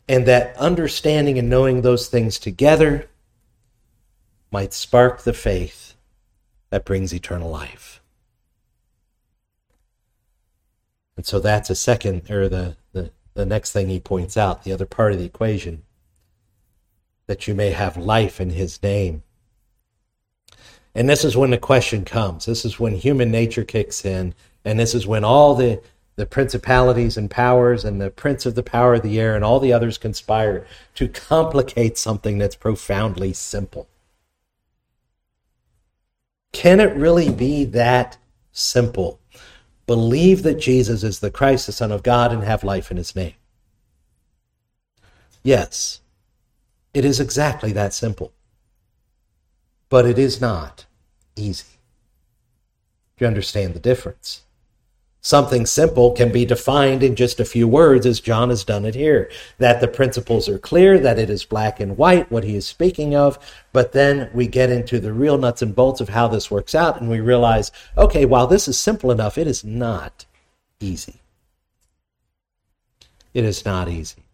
And 0.09 0.25
that 0.25 0.57
understanding 0.57 1.39
and 1.39 1.51
knowing 1.51 1.83
those 1.83 2.09
things 2.09 2.39
together 2.39 3.11
might 4.53 4.75
spark 4.75 5.23
the 5.23 5.33
faith 5.33 5.97
that 6.71 6.85
brings 6.85 7.13
eternal 7.13 7.51
life. 7.51 8.01
And 11.17 11.27
so 11.27 11.41
that's 11.41 11.71
a 11.71 11.75
second, 11.75 12.31
or 12.31 12.49
the, 12.49 12.77
the, 12.93 13.11
the 13.35 13.47
next 13.47 13.73
thing 13.73 13.89
he 13.89 14.01
points 14.01 14.37
out, 14.37 14.65
the 14.65 14.73
other 14.73 14.87
part 14.87 15.13
of 15.13 15.19
the 15.19 15.25
equation, 15.25 15.83
that 17.27 17.49
you 17.49 17.55
may 17.55 17.71
have 17.71 17.97
life 17.97 18.41
in 18.41 18.51
his 18.51 18.83
name. 18.83 19.23
And 20.95 21.09
this 21.09 21.25
is 21.25 21.37
when 21.37 21.51
the 21.51 21.59
question 21.59 22.05
comes. 22.05 22.45
This 22.45 22.65
is 22.65 22.79
when 22.79 22.95
human 22.95 23.31
nature 23.31 23.65
kicks 23.65 24.05
in, 24.05 24.35
and 24.65 24.79
this 24.79 24.95
is 24.95 25.07
when 25.07 25.25
all 25.25 25.55
the, 25.55 25.81
the 26.17 26.27
principalities 26.27 27.17
and 27.17 27.31
powers 27.31 27.85
and 27.85 28.01
the 28.01 28.11
prince 28.11 28.45
of 28.45 28.55
the 28.55 28.63
power 28.63 28.95
of 28.95 29.03
the 29.03 29.19
air 29.19 29.35
and 29.35 29.45
all 29.45 29.61
the 29.61 29.73
others 29.73 29.97
conspire 29.97 30.67
to 30.95 31.09
complicate 31.09 31.97
something 31.97 32.39
that's 32.39 32.57
profoundly 32.57 33.33
simple. 33.33 33.89
Can 36.53 36.81
it 36.81 36.95
really 36.95 37.31
be 37.31 37.65
that 37.65 38.19
simple? 38.53 39.19
Believe 39.87 40.43
that 40.43 40.61
Jesus 40.61 41.03
is 41.03 41.21
the 41.21 41.31
Christ, 41.31 41.67
the 41.67 41.73
Son 41.73 41.91
of 41.91 42.03
God, 42.03 42.33
and 42.33 42.45
have 42.45 42.63
life 42.63 42.91
in 42.91 42.97
his 42.97 43.17
name. 43.17 43.35
Yes, 45.43 46.01
it 46.95 47.05
is 47.05 47.19
exactly 47.19 47.73
that 47.73 47.93
simple. 47.93 48.33
But 49.89 50.07
it 50.07 50.19
is 50.19 50.41
not 50.41 50.87
easy. 51.37 51.65
Do 53.17 53.25
you 53.25 53.27
understand 53.27 53.75
the 53.75 53.81
difference? 53.81 54.43
Something 55.25 55.67
simple 55.67 56.11
can 56.11 56.33
be 56.33 56.45
defined 56.45 57.05
in 57.05 57.15
just 57.15 57.39
a 57.39 57.45
few 57.45 57.69
words, 57.69 58.07
as 58.07 58.19
John 58.19 58.49
has 58.49 58.65
done 58.65 58.85
it 58.85 58.97
here. 58.97 59.31
That 59.59 59.81
the 59.81 59.87
principles 59.87 60.49
are 60.49 60.59
clear, 60.59 60.99
that 60.99 61.17
it 61.17 61.31
is 61.31 61.45
black 61.45 61.79
and 61.79 61.97
white, 61.97 62.29
what 62.33 62.43
he 62.43 62.57
is 62.57 62.67
speaking 62.67 63.15
of. 63.15 63.39
But 63.73 63.93
then 63.93 64.31
we 64.35 64.49
get 64.49 64.69
into 64.69 64.99
the 64.99 65.13
real 65.13 65.39
nuts 65.39 65.63
and 65.63 65.77
bolts 65.77 66.01
of 66.01 66.09
how 66.09 66.27
this 66.27 66.51
works 66.51 66.75
out, 66.75 67.01
and 67.01 67.09
we 67.09 67.21
realize 67.21 67.71
okay, 67.97 68.25
while 68.25 68.49
this 68.49 68.67
is 68.67 68.77
simple 68.77 69.13
enough, 69.13 69.39
it 69.39 69.47
is 69.47 69.63
not 69.63 70.27
easy. 70.81 71.21
It 73.33 73.45
is 73.45 73.65
not 73.65 73.89
easy. 73.89 74.25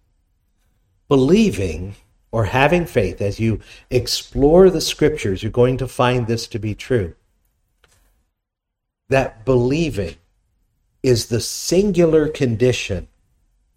Believing 1.07 1.97
or 2.33 2.47
having 2.47 2.87
faith, 2.87 3.21
as 3.21 3.39
you 3.39 3.61
explore 3.91 4.71
the 4.71 4.81
scriptures, 4.81 5.43
you're 5.43 5.53
going 5.53 5.77
to 5.77 5.87
find 5.87 6.27
this 6.27 6.47
to 6.47 6.59
be 6.59 6.75
true. 6.75 7.15
That 9.11 9.45
believing 9.45 10.17
is 11.03 11.27
the 11.27 11.41
singular 11.41 12.29
condition 12.29 13.09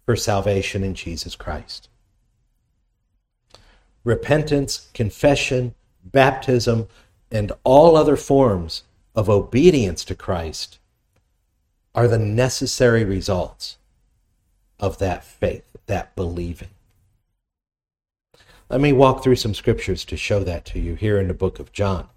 for 0.04 0.16
salvation 0.16 0.82
in 0.82 0.94
Jesus 0.94 1.36
Christ. 1.36 1.88
Repentance, 4.04 4.88
confession, 4.94 5.74
baptism, 6.04 6.88
and 7.30 7.52
all 7.64 7.96
other 7.96 8.16
forms 8.16 8.82
of 9.14 9.30
obedience 9.30 10.04
to 10.04 10.14
Christ 10.14 10.78
are 11.94 12.08
the 12.08 12.18
necessary 12.18 13.04
results 13.04 13.76
of 14.80 14.98
that 14.98 15.22
faith, 15.22 15.64
that 15.86 16.16
believing. 16.16 16.70
Let 18.68 18.80
me 18.80 18.92
walk 18.92 19.22
through 19.22 19.36
some 19.36 19.54
scriptures 19.54 20.04
to 20.06 20.16
show 20.16 20.42
that 20.44 20.64
to 20.66 20.80
you 20.80 20.94
here 20.94 21.20
in 21.20 21.28
the 21.28 21.34
book 21.34 21.60
of 21.60 21.72
John 21.72 22.08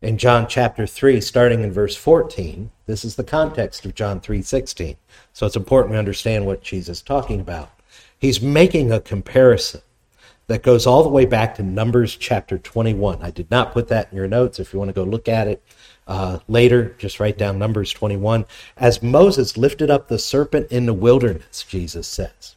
in 0.00 0.16
John 0.16 0.46
chapter 0.46 0.86
3 0.86 1.20
starting 1.20 1.62
in 1.62 1.72
verse 1.72 1.96
14 1.96 2.70
this 2.86 3.04
is 3.04 3.16
the 3.16 3.24
context 3.24 3.84
of 3.84 3.94
John 3.94 4.20
3:16 4.20 4.96
so 5.32 5.46
it's 5.46 5.56
important 5.56 5.94
to 5.94 5.98
understand 5.98 6.46
what 6.46 6.62
Jesus 6.62 6.98
is 6.98 7.02
talking 7.02 7.40
about. 7.40 7.70
He's 8.18 8.40
making 8.40 8.90
a 8.90 9.00
comparison 9.00 9.82
that 10.46 10.62
goes 10.62 10.86
all 10.86 11.02
the 11.02 11.08
way 11.08 11.26
back 11.26 11.54
to 11.56 11.62
Numbers 11.62 12.16
chapter 12.16 12.58
21 12.58 13.22
I 13.22 13.30
did 13.30 13.50
not 13.50 13.72
put 13.72 13.88
that 13.88 14.08
in 14.10 14.16
your 14.16 14.28
notes. 14.28 14.60
If 14.60 14.72
you 14.72 14.78
want 14.78 14.90
to 14.90 14.94
go 14.94 15.04
look 15.04 15.28
at 15.28 15.48
it 15.48 15.62
uh, 16.06 16.38
later 16.46 16.94
just 16.98 17.18
write 17.18 17.36
down 17.36 17.58
Numbers 17.58 17.92
21 17.92 18.46
as 18.76 19.02
Moses 19.02 19.56
lifted 19.56 19.90
up 19.90 20.08
the 20.08 20.18
serpent 20.18 20.70
in 20.70 20.86
the 20.86 20.94
wilderness 20.94 21.64
Jesus 21.68 22.06
says 22.06 22.54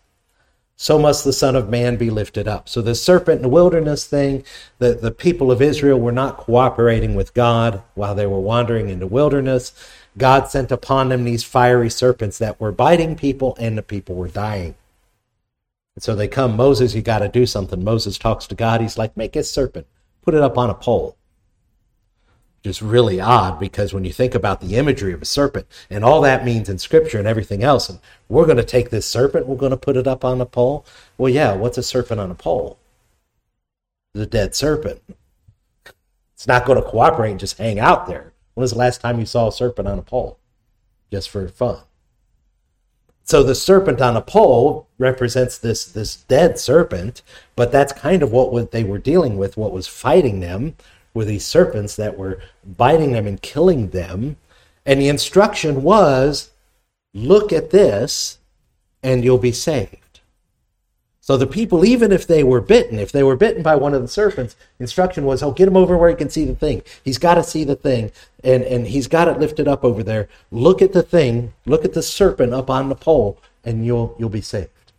so 0.82 0.98
must 0.98 1.24
the 1.24 1.32
Son 1.32 1.56
of 1.56 1.70
Man 1.70 1.96
be 1.96 2.10
lifted 2.10 2.48
up. 2.48 2.68
So 2.68 2.82
the 2.82 2.96
serpent 2.96 3.36
in 3.36 3.42
the 3.44 3.50
wilderness 3.50 4.04
thing, 4.08 4.44
the, 4.80 4.96
the 4.96 5.12
people 5.12 5.52
of 5.52 5.62
Israel 5.62 6.00
were 6.00 6.12
not 6.12 6.38
cooperating 6.38 7.14
with 7.14 7.36
God 7.36 7.84
while 7.94 8.16
they 8.16 8.26
were 8.26 8.40
wandering 8.40 8.90
in 8.90 8.98
the 8.98 9.06
wilderness. 9.06 9.74
God 10.18 10.48
sent 10.48 10.72
upon 10.72 11.10
them 11.10 11.24
these 11.24 11.44
fiery 11.44 11.92
serpents 11.92 12.40
that 12.40 12.60
were 12.60 12.72
biting 12.72 13.16
people, 13.16 13.56
and 13.60 13.78
the 13.78 13.84
people 13.84 14.16
were 14.16 14.28
dying. 14.28 14.74
And 15.96 16.02
so 16.02 16.16
they 16.16 16.28
come, 16.28 16.56
Moses, 16.56 16.96
you 16.96 17.04
got 17.04 17.20
to 17.20 17.30
do 17.30 17.46
something. 17.46 17.84
Moses 17.84 18.18
talks 18.18 18.48
to 18.48 18.56
God. 18.56 18.82
He's 18.82 18.98
like, 18.98 19.16
make 19.16 19.36
a 19.36 19.44
serpent, 19.44 19.86
put 20.24 20.34
it 20.34 20.42
up 20.42 20.58
on 20.58 20.72
a 20.72 20.74
pole 20.74 21.16
just 22.64 22.82
really 22.82 23.20
odd 23.20 23.60
because 23.60 23.94
when 23.94 24.06
you 24.06 24.14
think 24.14 24.36
about 24.36 24.62
the 24.62 24.76
imagery 24.76 25.14
of 25.14 25.22
a 25.22 25.26
serpent 25.26 25.66
and 25.90 26.06
all 26.06 26.22
that 26.22 26.46
means 26.46 26.70
in 26.70 26.78
scripture 26.78 27.18
and 27.18 27.28
everything 27.28 27.64
else, 27.64 27.90
and 27.90 28.00
we're 28.30 28.46
going 28.46 28.58
to 28.58 28.64
take 28.64 28.90
this 28.90 29.08
serpent, 29.08 29.48
we're 29.48 29.56
going 29.56 29.72
to 29.72 29.78
put 29.78 29.98
it 29.98 30.08
up 30.08 30.24
on 30.24 30.40
a 30.40 30.46
pole. 30.46 30.86
Well, 31.18 31.32
yeah, 31.32 31.54
what's 31.54 31.78
a 31.78 31.84
serpent 31.84 32.20
on 32.20 32.30
a 32.30 32.36
pole? 32.36 32.78
The 34.14 34.26
dead 34.26 34.56
serpent. 34.56 35.02
It's 36.34 36.48
not 36.48 36.66
going 36.66 36.82
to 36.82 36.88
cooperate 36.88 37.32
and 37.32 37.40
just 37.40 37.58
hang 37.58 37.80
out 37.80 38.08
there. 38.08 38.34
When 38.54 38.64
was 38.64 38.72
the 38.72 38.78
last 38.78 39.02
time 39.02 39.20
you 39.20 39.26
saw 39.26 39.48
a 39.48 39.52
serpent 39.52 39.88
on 39.88 39.98
a 39.98 40.04
pole? 40.04 40.38
Just 41.12 41.30
for 41.30 41.48
fun. 41.48 41.80
So 43.24 43.44
the 43.44 43.56
serpent 43.56 44.02
on 44.02 44.18
a 44.18 44.22
pole 44.22 44.88
represents 44.98 45.58
this 45.58 45.86
this 45.86 46.18
dead 46.18 46.60
serpent, 46.60 47.22
but 47.56 47.72
that's 47.72 47.94
kind 47.94 48.24
of 48.24 48.32
what 48.32 48.72
they 48.72 48.84
were 48.84 48.98
dealing 48.98 49.38
with, 49.38 49.56
what 49.56 49.72
was 49.72 49.88
fighting 49.88 50.42
them 50.42 50.76
were 51.14 51.26
these 51.26 51.46
serpents 51.46 51.96
that 51.96 52.18
were 52.18 52.40
biting 52.66 53.12
them 53.12 53.28
and 53.28 53.42
killing 53.42 53.90
them. 53.90 54.38
And 54.86 55.00
the 55.00 55.10
instruction 55.10 55.84
was 55.84 56.52
look 57.14 57.52
at 57.52 57.72
this 57.72 58.38
and 59.04 59.24
you'll 59.24 59.38
be 59.38 59.52
saved. 59.52 59.98
So 61.24 61.38
the 61.38 61.48
people, 61.48 61.86
even 61.86 62.12
if 62.12 62.26
they 62.26 62.44
were 62.44 62.62
bitten, 62.62 62.98
if 62.98 63.12
they 63.12 63.22
were 63.22 63.36
bitten 63.36 63.62
by 63.62 63.76
one 63.76 63.94
of 63.94 64.02
the 64.02 64.08
serpents, 64.08 64.56
instruction 64.80 65.24
was, 65.24 65.44
oh, 65.44 65.52
get 65.52 65.68
him 65.68 65.78
over 65.78 65.96
where 65.96 66.10
he 66.10 66.16
can 66.16 66.32
see 66.32 66.46
the 66.46 66.56
thing. 66.56 66.82
He's 67.04 67.20
got 67.20 67.36
to 67.36 67.44
see 67.44 67.64
the 67.64 67.76
thing, 67.76 68.12
and, 68.44 68.64
and 68.64 68.88
he's 68.88 69.08
got 69.08 69.28
it 69.28 69.40
lifted 69.40 69.68
up 69.68 69.84
over 69.84 70.02
there. 70.02 70.28
Look 70.50 70.82
at 70.82 70.94
the 70.94 71.04
thing, 71.04 71.54
look 71.66 71.86
at 71.86 71.94
the 71.94 72.02
serpent 72.02 72.54
up 72.54 72.72
on 72.72 72.90
the 72.90 72.96
pole, 72.96 73.38
and 73.64 73.86
you'll 73.86 74.16
you'll 74.18 74.30
be 74.30 74.42
saved. 74.42 74.92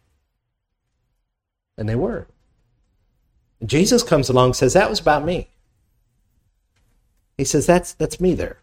And 1.77 1.89
they 1.89 1.97
were. 1.97 2.29
Jesus 3.65 4.03
comes 4.03 4.29
along 4.29 4.55
says, 4.55 4.73
That 4.73 4.91
was 4.91 5.01
about 5.01 5.25
me. 5.25 5.49
He 7.37 7.45
says, 7.45 7.67
That's 7.67 7.93
that's 7.93 8.21
me 8.21 8.35
there. 8.35 8.59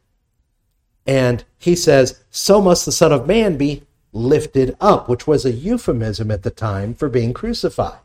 And 1.06 1.44
he 1.58 1.76
says, 1.76 2.24
So 2.30 2.62
must 2.62 2.86
the 2.86 2.92
Son 2.92 3.12
of 3.12 3.28
Man 3.28 3.58
be 3.58 3.84
lifted 4.12 4.76
up, 4.80 5.08
which 5.08 5.28
was 5.28 5.46
a 5.46 5.52
euphemism 5.52 6.32
at 6.32 6.44
the 6.44 6.52
time 6.52 6.94
for 6.94 7.10
being 7.10 7.34
crucified. 7.34 8.00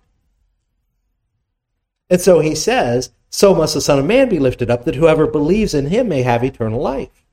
And 2.10 2.20
so 2.20 2.40
he 2.40 2.54
says, 2.54 3.10
So 3.30 3.54
must 3.54 3.74
the 3.74 3.80
Son 3.80 3.98
of 3.98 4.04
Man 4.04 4.28
be 4.28 4.38
lifted 4.38 4.70
up, 4.70 4.84
that 4.84 4.96
whoever 4.96 5.26
believes 5.26 5.74
in 5.74 5.86
him 5.86 6.08
may 6.08 6.22
have 6.22 6.44
eternal 6.44 6.80
life. 6.80 7.24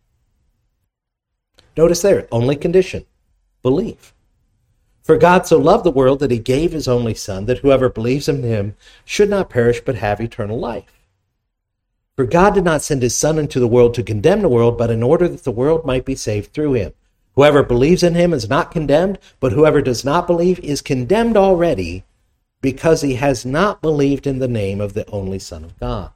Notice 1.78 2.02
there, 2.02 2.28
only 2.32 2.56
condition 2.56 3.06
belief. 3.62 4.14
For 5.04 5.18
God 5.18 5.46
so 5.46 5.58
loved 5.58 5.84
the 5.84 5.92
world 5.92 6.20
that 6.20 6.32
he 6.32 6.40
gave 6.40 6.72
his 6.72 6.88
only 6.88 7.14
Son, 7.14 7.46
that 7.46 7.60
whoever 7.60 7.90
believes 7.90 8.28
in 8.28 8.44
him 8.44 8.76
should 9.06 9.30
not 9.30 9.50
perish 9.50 9.82
but 9.82 9.96
have 9.96 10.20
eternal 10.20 10.60
life. 10.60 11.01
For 12.18 12.26
God 12.26 12.54
did 12.54 12.64
not 12.64 12.82
send 12.82 13.02
his 13.02 13.16
Son 13.16 13.40
into 13.40 13.60
the 13.60 13.68
world 13.68 13.94
to 13.96 14.04
condemn 14.04 14.42
the 14.42 14.50
world, 14.50 14.78
but 14.78 14.92
in 14.92 15.02
order 15.02 15.28
that 15.28 15.44
the 15.44 15.52
world 15.52 15.86
might 15.86 16.06
be 16.06 16.16
saved 16.16 16.54
through 16.54 16.74
him. 16.74 16.94
Whoever 17.36 17.64
believes 17.64 18.04
in 18.04 18.16
him 18.16 18.34
is 18.34 18.50
not 18.50 18.72
condemned, 18.72 19.18
but 19.40 19.54
whoever 19.54 19.82
does 19.82 20.04
not 20.04 20.28
believe 20.28 20.60
is 20.60 20.82
condemned 20.82 21.38
already 21.38 22.04
because 22.62 23.02
he 23.02 23.16
has 23.16 23.46
not 23.46 23.82
believed 23.82 24.28
in 24.28 24.40
the 24.40 24.48
name 24.48 24.82
of 24.82 24.94
the 24.94 25.10
only 25.10 25.40
Son 25.40 25.64
of 25.64 25.80
God. 25.80 26.12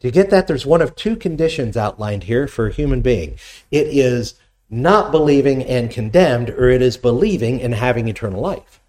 To 0.00 0.10
get 0.10 0.30
that? 0.30 0.46
There's 0.46 0.66
one 0.66 0.80
of 0.80 0.96
two 0.96 1.16
conditions 1.16 1.76
outlined 1.76 2.24
here 2.24 2.46
for 2.46 2.68
a 2.68 2.72
human 2.72 3.02
being. 3.02 3.38
It 3.70 3.88
is 3.88 4.34
not 4.70 5.12
believing 5.12 5.62
and 5.64 5.90
condemned, 5.90 6.50
or 6.50 6.68
it 6.68 6.82
is 6.82 6.96
believing 6.96 7.60
and 7.60 7.74
having 7.74 8.08
eternal 8.08 8.40
life. 8.40 8.80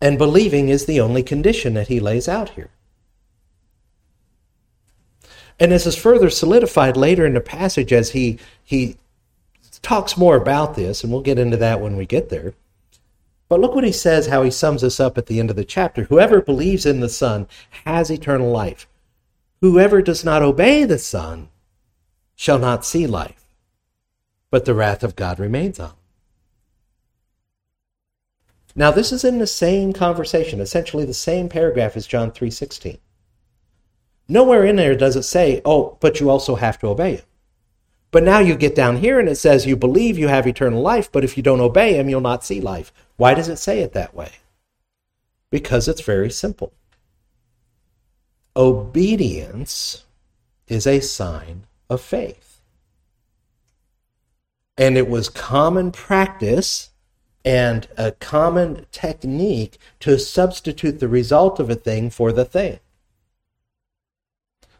And 0.00 0.18
believing 0.18 0.68
is 0.68 0.86
the 0.86 1.00
only 1.00 1.22
condition 1.22 1.74
that 1.74 1.88
he 1.88 2.00
lays 2.00 2.28
out 2.28 2.50
here. 2.50 2.70
And 5.60 5.70
this 5.70 5.86
is 5.86 5.96
further 5.96 6.30
solidified 6.30 6.96
later 6.96 7.24
in 7.24 7.34
the 7.34 7.40
passage 7.40 7.92
as 7.92 8.10
he, 8.10 8.38
he 8.62 8.96
talks 9.82 10.16
more 10.16 10.36
about 10.36 10.74
this, 10.74 11.04
and 11.04 11.12
we'll 11.12 11.22
get 11.22 11.38
into 11.38 11.56
that 11.58 11.80
when 11.80 11.96
we 11.96 12.06
get 12.06 12.28
there. 12.28 12.54
But 13.48 13.60
look 13.60 13.74
what 13.74 13.84
he 13.84 13.92
says, 13.92 14.26
how 14.26 14.42
he 14.42 14.50
sums 14.50 14.82
this 14.82 14.98
up 14.98 15.16
at 15.16 15.26
the 15.26 15.38
end 15.38 15.50
of 15.50 15.56
the 15.56 15.64
chapter. 15.64 16.04
Whoever 16.04 16.40
believes 16.40 16.86
in 16.86 17.00
the 17.00 17.08
Son 17.08 17.46
has 17.84 18.10
eternal 18.10 18.50
life. 18.50 18.88
Whoever 19.60 20.02
does 20.02 20.24
not 20.24 20.42
obey 20.42 20.84
the 20.84 20.98
Son 20.98 21.48
shall 22.34 22.58
not 22.58 22.84
see 22.84 23.06
life, 23.06 23.44
but 24.50 24.64
the 24.64 24.74
wrath 24.74 25.04
of 25.04 25.14
God 25.14 25.38
remains 25.38 25.78
on. 25.78 25.92
Now 28.74 28.90
this 28.90 29.12
is 29.12 29.24
in 29.24 29.38
the 29.38 29.46
same 29.46 29.92
conversation, 29.92 30.60
essentially 30.60 31.04
the 31.04 31.14
same 31.14 31.48
paragraph 31.48 31.96
as 31.96 32.06
John 32.06 32.32
3:16. 32.32 32.98
Nowhere 34.28 34.64
in 34.64 34.76
there 34.76 34.94
does 34.94 35.16
it 35.16 35.24
say, 35.24 35.60
"Oh, 35.64 35.98
but 36.00 36.20
you 36.20 36.30
also 36.30 36.54
have 36.56 36.78
to 36.80 36.88
obey 36.88 37.16
him." 37.16 37.24
But 38.10 38.22
now 38.22 38.38
you 38.38 38.54
get 38.54 38.76
down 38.76 38.98
here 38.98 39.18
and 39.18 39.28
it 39.28 39.34
says 39.36 39.66
you 39.66 39.76
believe 39.76 40.16
you 40.16 40.28
have 40.28 40.46
eternal 40.46 40.80
life, 40.80 41.10
but 41.10 41.24
if 41.24 41.36
you 41.36 41.42
don't 41.42 41.60
obey 41.60 41.94
him, 41.94 42.08
you'll 42.08 42.20
not 42.20 42.44
see 42.44 42.60
life. 42.60 42.92
Why 43.16 43.34
does 43.34 43.48
it 43.48 43.56
say 43.56 43.80
it 43.80 43.92
that 43.92 44.14
way? 44.14 44.30
Because 45.50 45.88
it's 45.88 46.00
very 46.00 46.30
simple. 46.30 46.72
Obedience 48.56 50.04
is 50.68 50.86
a 50.86 51.00
sign 51.00 51.64
of 51.90 52.00
faith. 52.00 52.60
And 54.78 54.96
it 54.96 55.08
was 55.08 55.28
common 55.28 55.90
practice 55.90 56.90
and 57.44 57.88
a 57.96 58.12
common 58.12 58.86
technique 58.92 59.76
to 59.98 60.20
substitute 60.20 61.00
the 61.00 61.08
result 61.08 61.58
of 61.58 61.68
a 61.68 61.74
thing 61.74 62.10
for 62.10 62.32
the 62.32 62.44
thing. 62.44 62.78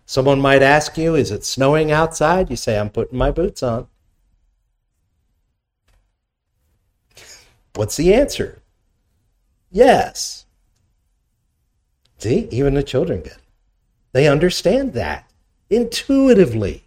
Someone 0.07 0.41
might 0.41 0.63
ask 0.63 0.97
you, 0.99 1.15
Is 1.15 1.31
it 1.31 1.45
snowing 1.45 1.91
outside? 1.91 2.51
You 2.51 2.57
say, 2.57 2.79
I'm 2.79 2.91
putting 2.91 3.19
my 3.19 3.31
boots 3.31 3.63
on. 3.63 3.87
What's 7.75 7.97
the 7.97 8.15
answer? 8.15 8.63
Yes. 9.71 10.47
See, 12.19 12.49
even 12.51 12.75
the 12.75 12.83
children 12.83 13.21
get 13.21 13.33
it. 13.33 13.39
They 14.13 14.29
understand 14.29 14.93
that 14.93 15.29
intuitively. 15.69 16.85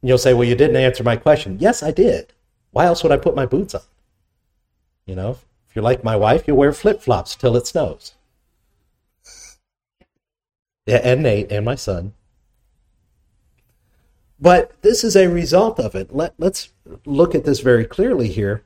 And 0.00 0.08
you'll 0.08 0.18
say, 0.18 0.32
Well, 0.32 0.48
you 0.48 0.54
didn't 0.54 0.76
answer 0.76 1.04
my 1.04 1.16
question. 1.16 1.58
Yes, 1.60 1.82
I 1.82 1.90
did. 1.90 2.32
Why 2.70 2.86
else 2.86 3.02
would 3.02 3.12
I 3.12 3.16
put 3.16 3.36
my 3.36 3.46
boots 3.46 3.74
on? 3.74 3.82
You 5.06 5.14
know, 5.14 5.38
if 5.68 5.76
you're 5.76 5.82
like 5.82 6.02
my 6.02 6.16
wife, 6.16 6.48
you 6.48 6.54
wear 6.54 6.72
flip 6.72 7.00
flops 7.00 7.36
till 7.36 7.56
it 7.56 7.66
snows. 7.66 8.15
And 10.86 11.22
Nate 11.22 11.50
and 11.50 11.64
my 11.64 11.74
son. 11.74 12.14
But 14.38 14.80
this 14.82 15.02
is 15.02 15.16
a 15.16 15.28
result 15.28 15.80
of 15.80 15.94
it. 15.94 16.14
Let, 16.14 16.34
let's 16.38 16.72
look 17.04 17.34
at 17.34 17.44
this 17.44 17.60
very 17.60 17.84
clearly 17.84 18.28
here. 18.28 18.62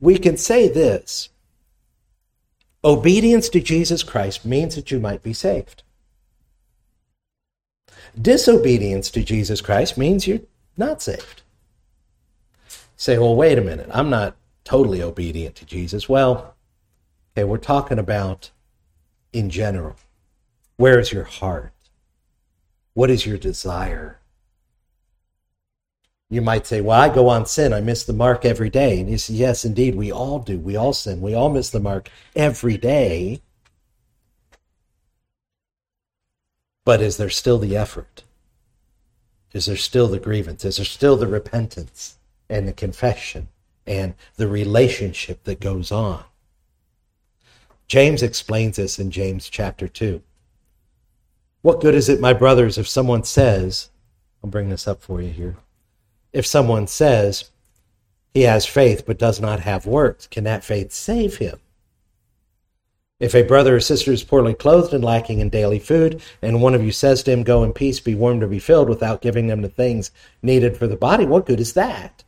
We 0.00 0.18
can 0.18 0.36
say 0.36 0.68
this 0.68 1.28
obedience 2.84 3.48
to 3.50 3.60
Jesus 3.60 4.02
Christ 4.02 4.44
means 4.44 4.74
that 4.76 4.90
you 4.90 4.98
might 4.98 5.22
be 5.22 5.32
saved. 5.32 5.82
Disobedience 8.20 9.10
to 9.10 9.22
Jesus 9.22 9.60
Christ 9.60 9.98
means 9.98 10.26
you're 10.26 10.40
not 10.76 11.02
saved. 11.02 11.42
say, 12.96 13.18
well, 13.18 13.36
wait 13.36 13.58
a 13.58 13.62
minute. 13.62 13.88
I'm 13.92 14.10
not 14.10 14.36
totally 14.64 15.02
obedient 15.02 15.54
to 15.56 15.66
Jesus. 15.66 16.08
Well, 16.08 16.54
okay, 17.36 17.44
we're 17.44 17.58
talking 17.58 17.98
about 17.98 18.50
in 19.32 19.50
general. 19.50 19.96
Where 20.78 21.00
is 21.00 21.12
your 21.12 21.24
heart? 21.24 21.72
What 22.94 23.10
is 23.10 23.26
your 23.26 23.36
desire? 23.36 24.20
You 26.30 26.40
might 26.40 26.68
say, 26.68 26.80
Well, 26.80 27.00
I 27.00 27.12
go 27.12 27.28
on 27.28 27.46
sin. 27.46 27.72
I 27.72 27.80
miss 27.80 28.04
the 28.04 28.12
mark 28.12 28.44
every 28.44 28.70
day. 28.70 29.00
And 29.00 29.10
you 29.10 29.18
say, 29.18 29.34
Yes, 29.34 29.64
indeed, 29.64 29.96
we 29.96 30.12
all 30.12 30.38
do. 30.38 30.56
We 30.56 30.76
all 30.76 30.92
sin. 30.92 31.20
We 31.20 31.34
all 31.34 31.48
miss 31.50 31.70
the 31.70 31.80
mark 31.80 32.08
every 32.36 32.76
day. 32.76 33.42
But 36.84 37.02
is 37.02 37.16
there 37.16 37.28
still 37.28 37.58
the 37.58 37.76
effort? 37.76 38.22
Is 39.52 39.66
there 39.66 39.76
still 39.76 40.06
the 40.06 40.20
grievance? 40.20 40.64
Is 40.64 40.76
there 40.76 40.86
still 40.86 41.16
the 41.16 41.26
repentance 41.26 42.18
and 42.48 42.68
the 42.68 42.72
confession 42.72 43.48
and 43.84 44.14
the 44.36 44.46
relationship 44.46 45.42
that 45.42 45.58
goes 45.58 45.90
on? 45.90 46.22
James 47.88 48.22
explains 48.22 48.76
this 48.76 49.00
in 49.00 49.10
James 49.10 49.48
chapter 49.48 49.88
2. 49.88 50.22
What 51.68 51.82
good 51.82 51.94
is 51.94 52.08
it, 52.08 52.18
my 52.18 52.32
brothers, 52.32 52.78
if 52.78 52.88
someone 52.88 53.24
says, 53.24 53.90
I'll 54.42 54.48
bring 54.48 54.70
this 54.70 54.88
up 54.88 55.02
for 55.02 55.20
you 55.20 55.28
here. 55.28 55.56
If 56.32 56.46
someone 56.46 56.86
says 56.86 57.50
he 58.32 58.44
has 58.44 58.64
faith 58.64 59.04
but 59.04 59.18
does 59.18 59.38
not 59.38 59.60
have 59.60 59.84
works, 59.84 60.26
can 60.26 60.44
that 60.44 60.64
faith 60.64 60.92
save 60.92 61.36
him? 61.36 61.58
If 63.20 63.34
a 63.34 63.42
brother 63.42 63.76
or 63.76 63.80
sister 63.80 64.10
is 64.12 64.24
poorly 64.24 64.54
clothed 64.54 64.94
and 64.94 65.04
lacking 65.04 65.40
in 65.40 65.50
daily 65.50 65.78
food, 65.78 66.22
and 66.40 66.62
one 66.62 66.74
of 66.74 66.82
you 66.82 66.90
says 66.90 67.22
to 67.24 67.32
him, 67.32 67.42
Go 67.42 67.62
in 67.62 67.74
peace, 67.74 68.00
be 68.00 68.14
warmed 68.14 68.42
or 68.42 68.48
be 68.48 68.58
filled, 68.58 68.88
without 68.88 69.20
giving 69.20 69.48
them 69.48 69.60
the 69.60 69.68
things 69.68 70.10
needed 70.40 70.74
for 70.74 70.86
the 70.86 70.96
body, 70.96 71.26
what 71.26 71.44
good 71.44 71.60
is 71.60 71.74
that? 71.74 72.24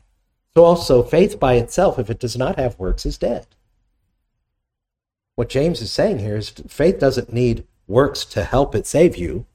So 0.52 0.64
also, 0.64 1.02
faith 1.02 1.40
by 1.40 1.54
itself, 1.54 1.98
if 1.98 2.10
it 2.10 2.20
does 2.20 2.36
not 2.36 2.58
have 2.58 2.78
works, 2.78 3.06
is 3.06 3.16
dead. 3.16 3.46
What 5.34 5.48
James 5.48 5.80
is 5.80 5.90
saying 5.90 6.18
here 6.18 6.36
is 6.36 6.50
faith 6.50 6.98
doesn't 6.98 7.32
need 7.32 7.64
works 7.90 8.24
to 8.24 8.44
help 8.44 8.74
it 8.74 8.86
save 8.86 9.16
you. 9.16 9.46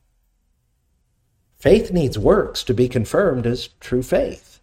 Faith 1.57 1.91
needs 1.91 2.19
works 2.19 2.63
to 2.63 2.73
be 2.73 2.87
confirmed 2.87 3.47
as 3.47 3.69
true 3.79 4.03
faith. 4.03 4.59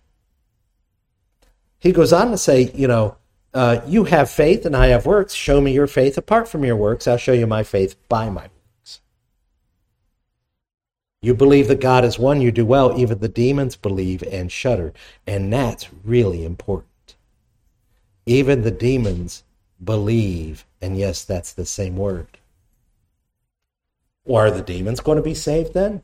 He 1.81 1.91
goes 1.91 2.13
on 2.13 2.31
to 2.31 2.39
say, 2.39 2.71
you 2.75 2.87
know, 2.87 3.17
uh, 3.55 3.81
you 3.87 4.05
have 4.05 4.31
faith 4.31 4.65
and 4.65 4.77
I 4.77 4.89
have 4.89 5.05
works. 5.05 5.35
Show 5.35 5.61
me 5.61 5.73
your 5.73 5.89
faith 5.89 6.17
apart 6.17 6.49
from 6.49 6.65
your 6.65 6.77
works. 6.77 7.09
I'll 7.09 7.17
show 7.17 7.33
you 7.33 7.47
my 7.47 7.65
faith 7.65 7.97
by 8.09 8.31
my 8.31 8.43
works. 8.43 9.01
You 11.21 11.35
believe 11.35 11.69
that 11.69 11.81
God 11.81 12.05
is 12.05 12.19
one, 12.19 12.41
you 12.41 12.53
do 12.53 12.65
well. 12.65 12.99
Even 12.99 13.19
the 13.19 13.29
demons 13.29 13.75
believe 13.77 14.23
and 14.23 14.53
shudder. 14.53 14.93
And 15.27 15.53
that's 15.53 15.89
really 16.05 16.45
important. 16.45 17.17
Even 18.27 18.63
the 18.63 18.71
demons 18.71 19.43
believe. 19.83 20.65
And 20.81 20.97
yes, 20.97 21.25
that's 21.25 21.53
the 21.53 21.67
same 21.67 21.97
word. 21.97 22.39
Or 24.25 24.47
are 24.47 24.51
the 24.51 24.63
demons 24.63 25.01
going 25.01 25.17
to 25.17 25.23
be 25.23 25.35
saved 25.35 25.75
then? 25.75 26.03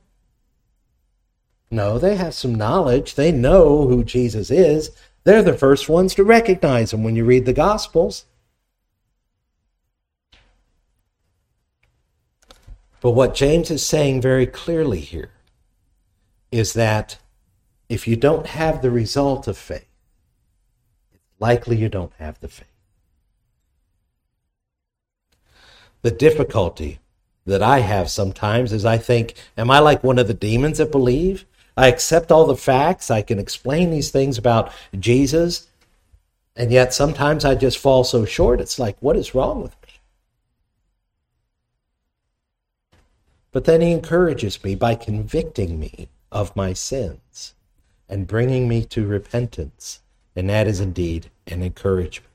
No, 1.71 1.99
they 1.99 2.17
have 2.17 2.35
some 2.35 2.55
knowledge. 2.55 3.15
They 3.15 3.31
know 3.31 3.87
who 3.87 4.03
Jesus 4.03 4.51
is. 4.51 4.91
They're 5.25 5.43
the 5.43 5.53
first 5.53 5.89
ones 5.89 6.15
to 6.15 6.25
recognize 6.25 6.93
him 6.93 7.05
when 7.05 7.15
you 7.15 7.25
read 7.25 7.45
the 7.45 7.53
Gospels. 7.53 8.25
But 13.01 13.13
what 13.13 13.35
James 13.35 13.71
is 13.71 13.85
saying 13.85 14.23
very 14.23 14.47
clearly 14.47 15.01
here 15.01 15.31
is 16.51 16.73
that 16.73 17.19
if 17.89 18.09
you 18.09 18.17
don't 18.17 18.47
have 18.47 18.83
the 18.83 18.91
result 18.91 19.47
of 19.47 19.57
faith, 19.57 19.87
it's 21.13 21.23
likely 21.39 21.77
you 21.77 21.89
don't 21.89 22.13
have 22.19 22.41
the 22.41 22.49
faith. 22.49 22.67
The 26.03 26.11
difficulty 26.11 26.99
that 27.49 27.63
I 27.63 27.81
have 27.81 28.11
sometimes 28.11 28.73
is 28.73 28.85
I 28.85 28.99
think, 28.99 29.35
am 29.57 29.71
I 29.71 29.81
like 29.81 30.05
one 30.05 30.19
of 30.19 30.29
the 30.29 30.35
demons 30.35 30.79
that 30.79 30.93
believe? 30.93 31.45
I 31.77 31.89
accept 31.89 32.33
all 32.33 32.47
the 32.47 32.57
facts. 32.57 33.11
I 33.11 33.23
can 33.23 33.39
explain 33.39 33.91
these 33.91 34.11
things 34.11 34.39
about 34.39 34.73
Jesus. 34.99 35.69
And 36.57 36.71
yet 36.73 36.93
sometimes 36.93 37.45
I 37.45 37.55
just 37.55 37.79
fall 37.79 38.05
so 38.05 38.25
short. 38.25 38.61
It's 38.61 38.79
like, 38.79 38.97
what 39.01 39.17
is 39.17 39.35
wrong 39.35 39.63
with 39.63 39.77
me? 39.83 39.89
But 43.51 43.65
then 43.65 43.81
he 43.81 43.93
encourages 43.93 44.63
me 44.63 44.75
by 44.75 44.95
convicting 44.95 45.81
me 45.81 46.09
of 46.31 46.55
my 46.55 46.73
sins 46.73 47.55
and 48.09 48.27
bringing 48.27 48.69
me 48.69 48.85
to 48.87 49.07
repentance. 49.07 50.01
And 50.37 50.51
that 50.51 50.67
is 50.67 50.81
indeed 50.81 51.31
an 51.47 51.63
encouragement. 51.63 52.28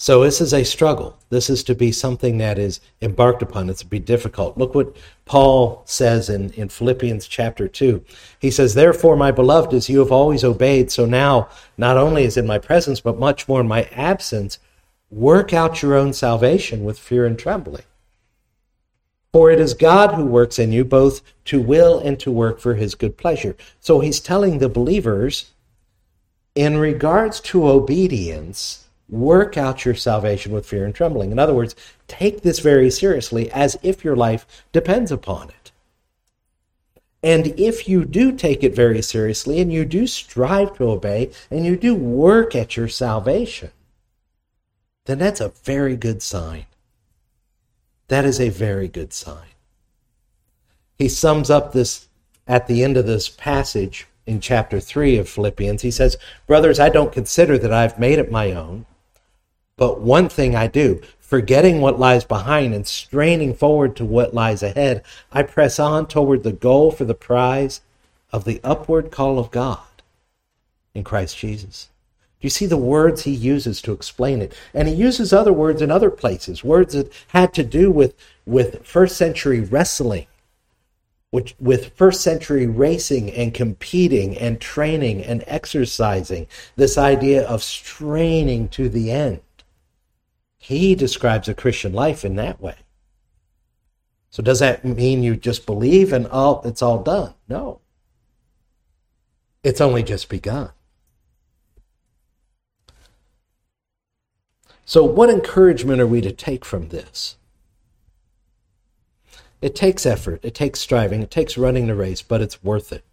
So 0.00 0.22
this 0.22 0.40
is 0.40 0.54
a 0.54 0.64
struggle. 0.64 1.18
This 1.28 1.50
is 1.50 1.64
to 1.64 1.74
be 1.74 1.90
something 1.90 2.38
that 2.38 2.56
is 2.56 2.80
embarked 3.02 3.42
upon. 3.42 3.68
It's 3.68 3.80
to 3.80 3.86
be 3.86 3.98
difficult. 3.98 4.56
Look 4.56 4.72
what 4.72 4.96
Paul 5.24 5.82
says 5.86 6.30
in, 6.30 6.52
in 6.52 6.68
Philippians 6.68 7.26
chapter 7.26 7.66
2. 7.66 8.04
He 8.38 8.52
says, 8.52 8.74
Therefore, 8.74 9.16
my 9.16 9.32
beloved, 9.32 9.74
as 9.74 9.88
you 9.88 9.98
have 9.98 10.12
always 10.12 10.44
obeyed, 10.44 10.92
so 10.92 11.04
now, 11.04 11.48
not 11.76 11.96
only 11.96 12.22
is 12.22 12.36
in 12.36 12.46
my 12.46 12.58
presence, 12.58 13.00
but 13.00 13.18
much 13.18 13.48
more 13.48 13.60
in 13.60 13.66
my 13.66 13.88
absence, 13.90 14.60
work 15.10 15.52
out 15.52 15.82
your 15.82 15.96
own 15.96 16.12
salvation 16.12 16.84
with 16.84 16.96
fear 16.96 17.26
and 17.26 17.36
trembling. 17.36 17.82
For 19.32 19.50
it 19.50 19.58
is 19.58 19.74
God 19.74 20.14
who 20.14 20.24
works 20.24 20.60
in 20.60 20.70
you 20.70 20.84
both 20.84 21.22
to 21.46 21.60
will 21.60 21.98
and 21.98 22.20
to 22.20 22.30
work 22.30 22.60
for 22.60 22.76
his 22.76 22.94
good 22.94 23.16
pleasure. 23.16 23.56
So 23.80 23.98
he's 23.98 24.20
telling 24.20 24.58
the 24.58 24.68
believers, 24.68 25.50
in 26.54 26.76
regards 26.76 27.40
to 27.40 27.66
obedience, 27.66 28.87
work 29.08 29.56
out 29.56 29.84
your 29.84 29.94
salvation 29.94 30.52
with 30.52 30.66
fear 30.66 30.84
and 30.84 30.94
trembling. 30.94 31.32
In 31.32 31.38
other 31.38 31.54
words, 31.54 31.74
take 32.06 32.42
this 32.42 32.58
very 32.58 32.90
seriously 32.90 33.50
as 33.52 33.78
if 33.82 34.04
your 34.04 34.16
life 34.16 34.64
depends 34.72 35.10
upon 35.10 35.48
it. 35.48 35.72
And 37.22 37.48
if 37.58 37.88
you 37.88 38.04
do 38.04 38.32
take 38.32 38.62
it 38.62 38.74
very 38.74 39.02
seriously 39.02 39.60
and 39.60 39.72
you 39.72 39.84
do 39.84 40.06
strive 40.06 40.76
to 40.76 40.90
obey 40.90 41.32
and 41.50 41.66
you 41.66 41.76
do 41.76 41.94
work 41.94 42.54
at 42.54 42.76
your 42.76 42.88
salvation, 42.88 43.70
then 45.06 45.18
that's 45.18 45.40
a 45.40 45.52
very 45.64 45.96
good 45.96 46.22
sign. 46.22 46.66
That 48.08 48.24
is 48.24 48.40
a 48.40 48.50
very 48.50 48.88
good 48.88 49.12
sign. 49.12 49.48
He 50.98 51.08
sums 51.08 51.50
up 51.50 51.72
this 51.72 52.08
at 52.46 52.66
the 52.66 52.84
end 52.84 52.96
of 52.96 53.06
this 53.06 53.28
passage 53.28 54.06
in 54.26 54.40
chapter 54.40 54.78
3 54.78 55.16
of 55.16 55.28
Philippians. 55.28 55.82
He 55.82 55.90
says, 55.90 56.16
Brothers, 56.46 56.78
I 56.78 56.88
don't 56.88 57.12
consider 57.12 57.58
that 57.58 57.72
I've 57.72 57.98
made 57.98 58.18
it 58.18 58.30
my 58.30 58.52
own 58.52 58.86
but 59.78 60.00
one 60.00 60.28
thing 60.28 60.54
I 60.54 60.66
do, 60.66 61.00
forgetting 61.20 61.80
what 61.80 61.98
lies 61.98 62.24
behind 62.24 62.74
and 62.74 62.86
straining 62.86 63.54
forward 63.54 63.96
to 63.96 64.04
what 64.04 64.34
lies 64.34 64.62
ahead, 64.62 65.02
I 65.32 65.44
press 65.44 65.78
on 65.78 66.06
toward 66.06 66.42
the 66.42 66.52
goal 66.52 66.90
for 66.90 67.06
the 67.06 67.14
prize 67.14 67.80
of 68.32 68.44
the 68.44 68.60
upward 68.62 69.10
call 69.10 69.38
of 69.38 69.50
God 69.50 69.80
in 70.94 71.04
Christ 71.04 71.38
Jesus. 71.38 71.88
Do 72.40 72.46
you 72.46 72.50
see 72.50 72.66
the 72.66 72.76
words 72.76 73.22
he 73.22 73.32
uses 73.32 73.80
to 73.82 73.92
explain 73.92 74.42
it? 74.42 74.52
And 74.74 74.88
he 74.88 74.94
uses 74.94 75.32
other 75.32 75.52
words 75.52 75.80
in 75.80 75.90
other 75.90 76.10
places, 76.10 76.62
words 76.62 76.94
that 76.94 77.12
had 77.28 77.54
to 77.54 77.64
do 77.64 77.90
with, 77.90 78.14
with 78.46 78.86
first 78.86 79.16
century 79.16 79.60
wrestling, 79.60 80.26
which, 81.30 81.54
with 81.60 81.94
first 81.94 82.20
century 82.20 82.66
racing 82.66 83.30
and 83.32 83.54
competing 83.54 84.36
and 84.38 84.60
training 84.60 85.22
and 85.22 85.44
exercising, 85.46 86.46
this 86.76 86.96
idea 86.96 87.46
of 87.46 87.62
straining 87.62 88.68
to 88.70 88.88
the 88.88 89.10
end. 89.10 89.40
He 90.68 90.94
describes 90.94 91.48
a 91.48 91.54
Christian 91.54 91.94
life 91.94 92.26
in 92.26 92.36
that 92.36 92.60
way. 92.60 92.74
So 94.28 94.42
does 94.42 94.58
that 94.58 94.84
mean 94.84 95.22
you 95.22 95.34
just 95.34 95.64
believe 95.64 96.12
and 96.12 96.26
all 96.26 96.60
it's 96.62 96.82
all 96.82 97.02
done? 97.02 97.32
No. 97.48 97.80
It's 99.64 99.80
only 99.80 100.02
just 100.02 100.28
begun. 100.28 100.72
So 104.84 105.04
what 105.04 105.30
encouragement 105.30 106.02
are 106.02 106.06
we 106.06 106.20
to 106.20 106.32
take 106.32 106.66
from 106.66 106.90
this? 106.90 107.38
It 109.62 109.74
takes 109.74 110.04
effort, 110.04 110.44
it 110.44 110.54
takes 110.54 110.80
striving, 110.80 111.22
it 111.22 111.30
takes 111.30 111.56
running 111.56 111.86
the 111.86 111.94
race, 111.94 112.20
but 112.20 112.42
it's 112.42 112.62
worth 112.62 112.92
it. 112.92 113.04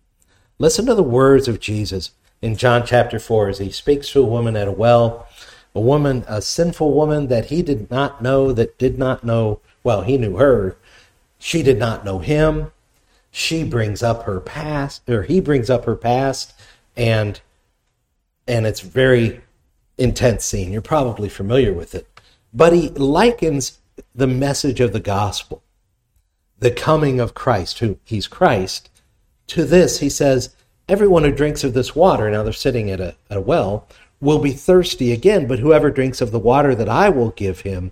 Listen 0.60 0.86
to 0.88 0.94
the 0.94 1.04
words 1.04 1.48
of 1.48 1.62
Jesus 1.62 2.12
in 2.42 2.58
John 2.58 2.86
chapter 2.86 3.18
4 3.18 3.48
as 3.48 3.60
he 3.60 3.72
speaks 3.72 4.10
to 4.10 4.20
a 4.20 4.26
woman 4.26 4.58
at 4.58 4.68
a 4.68 4.74
well 4.74 5.30
a 5.76 5.80
woman, 5.82 6.24
a 6.28 6.42
sinful 6.42 6.94
woman 6.94 7.28
that 7.28 7.48
he 7.48 7.62
did 7.62 7.92
not 7.92 8.22
know, 8.22 8.54
that 8.54 8.80
did 8.80 8.98
not 8.98 9.24
know, 9.24 9.60
well, 9.84 10.02
he 10.02 10.18
knew 10.18 10.38
her. 10.38 10.78
She 11.38 11.62
did 11.62 11.78
not 11.78 12.06
know 12.06 12.20
him. 12.20 12.72
She 13.30 13.66
brings 13.66 14.02
up 14.02 14.24
her 14.24 14.40
past, 14.40 15.08
or 15.10 15.24
he 15.24 15.42
brings 15.42 15.70
up 15.70 15.84
her 15.84 15.98
past, 15.98 16.54
and 16.96 17.42
and 18.48 18.66
it's 18.66 18.80
very 18.80 19.42
intense 19.98 20.46
scene. 20.46 20.72
You're 20.72 20.82
probably 20.82 21.28
familiar 21.28 21.74
with 21.74 21.96
it. 21.96 22.08
But 22.54 22.74
he 22.74 22.90
likens 22.90 23.80
the 24.14 24.28
message 24.28 24.80
of 24.80 24.94
the 24.94 25.00
gospel, 25.00 25.64
the 26.60 26.72
coming 26.72 27.20
of 27.20 27.34
Christ, 27.34 27.80
who 27.80 27.98
he's 28.06 28.28
Christ, 28.28 28.90
to 29.48 29.66
this. 29.66 30.00
He 30.00 30.10
says, 30.10 30.56
Everyone 30.88 31.24
who 31.24 31.32
drinks 31.32 31.64
of 31.64 31.74
this 31.74 31.96
water, 31.96 32.30
now 32.30 32.44
they're 32.44 32.54
sitting 32.54 32.92
at 32.92 33.02
a, 33.02 33.16
a 33.30 33.42
well, 33.42 33.88
will 34.20 34.40
be 34.40 34.52
thirsty 34.52 35.12
again, 35.12 35.48
but 35.48 35.60
whoever 35.60 35.92
drinks 35.92 36.22
of 36.22 36.32
the 36.32 36.40
water 36.40 36.74
that 36.76 36.90
I 36.90 37.10
will 37.10 37.32
give 37.32 37.62
him 37.62 37.92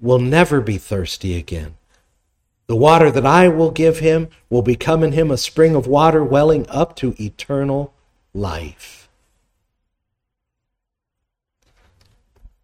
will 0.00 0.18
never 0.18 0.60
be 0.60 0.78
thirsty 0.78 1.36
again. 1.36 1.76
The 2.66 2.76
water 2.76 3.10
that 3.10 3.26
I 3.26 3.48
will 3.48 3.70
give 3.70 3.98
him 3.98 4.28
will 4.48 4.62
become 4.62 5.02
in 5.02 5.12
him 5.12 5.30
a 5.30 5.36
spring 5.36 5.74
of 5.74 5.86
water 5.86 6.24
welling 6.24 6.66
up 6.68 6.96
to 6.96 7.14
eternal 7.22 7.92
life. 8.32 9.08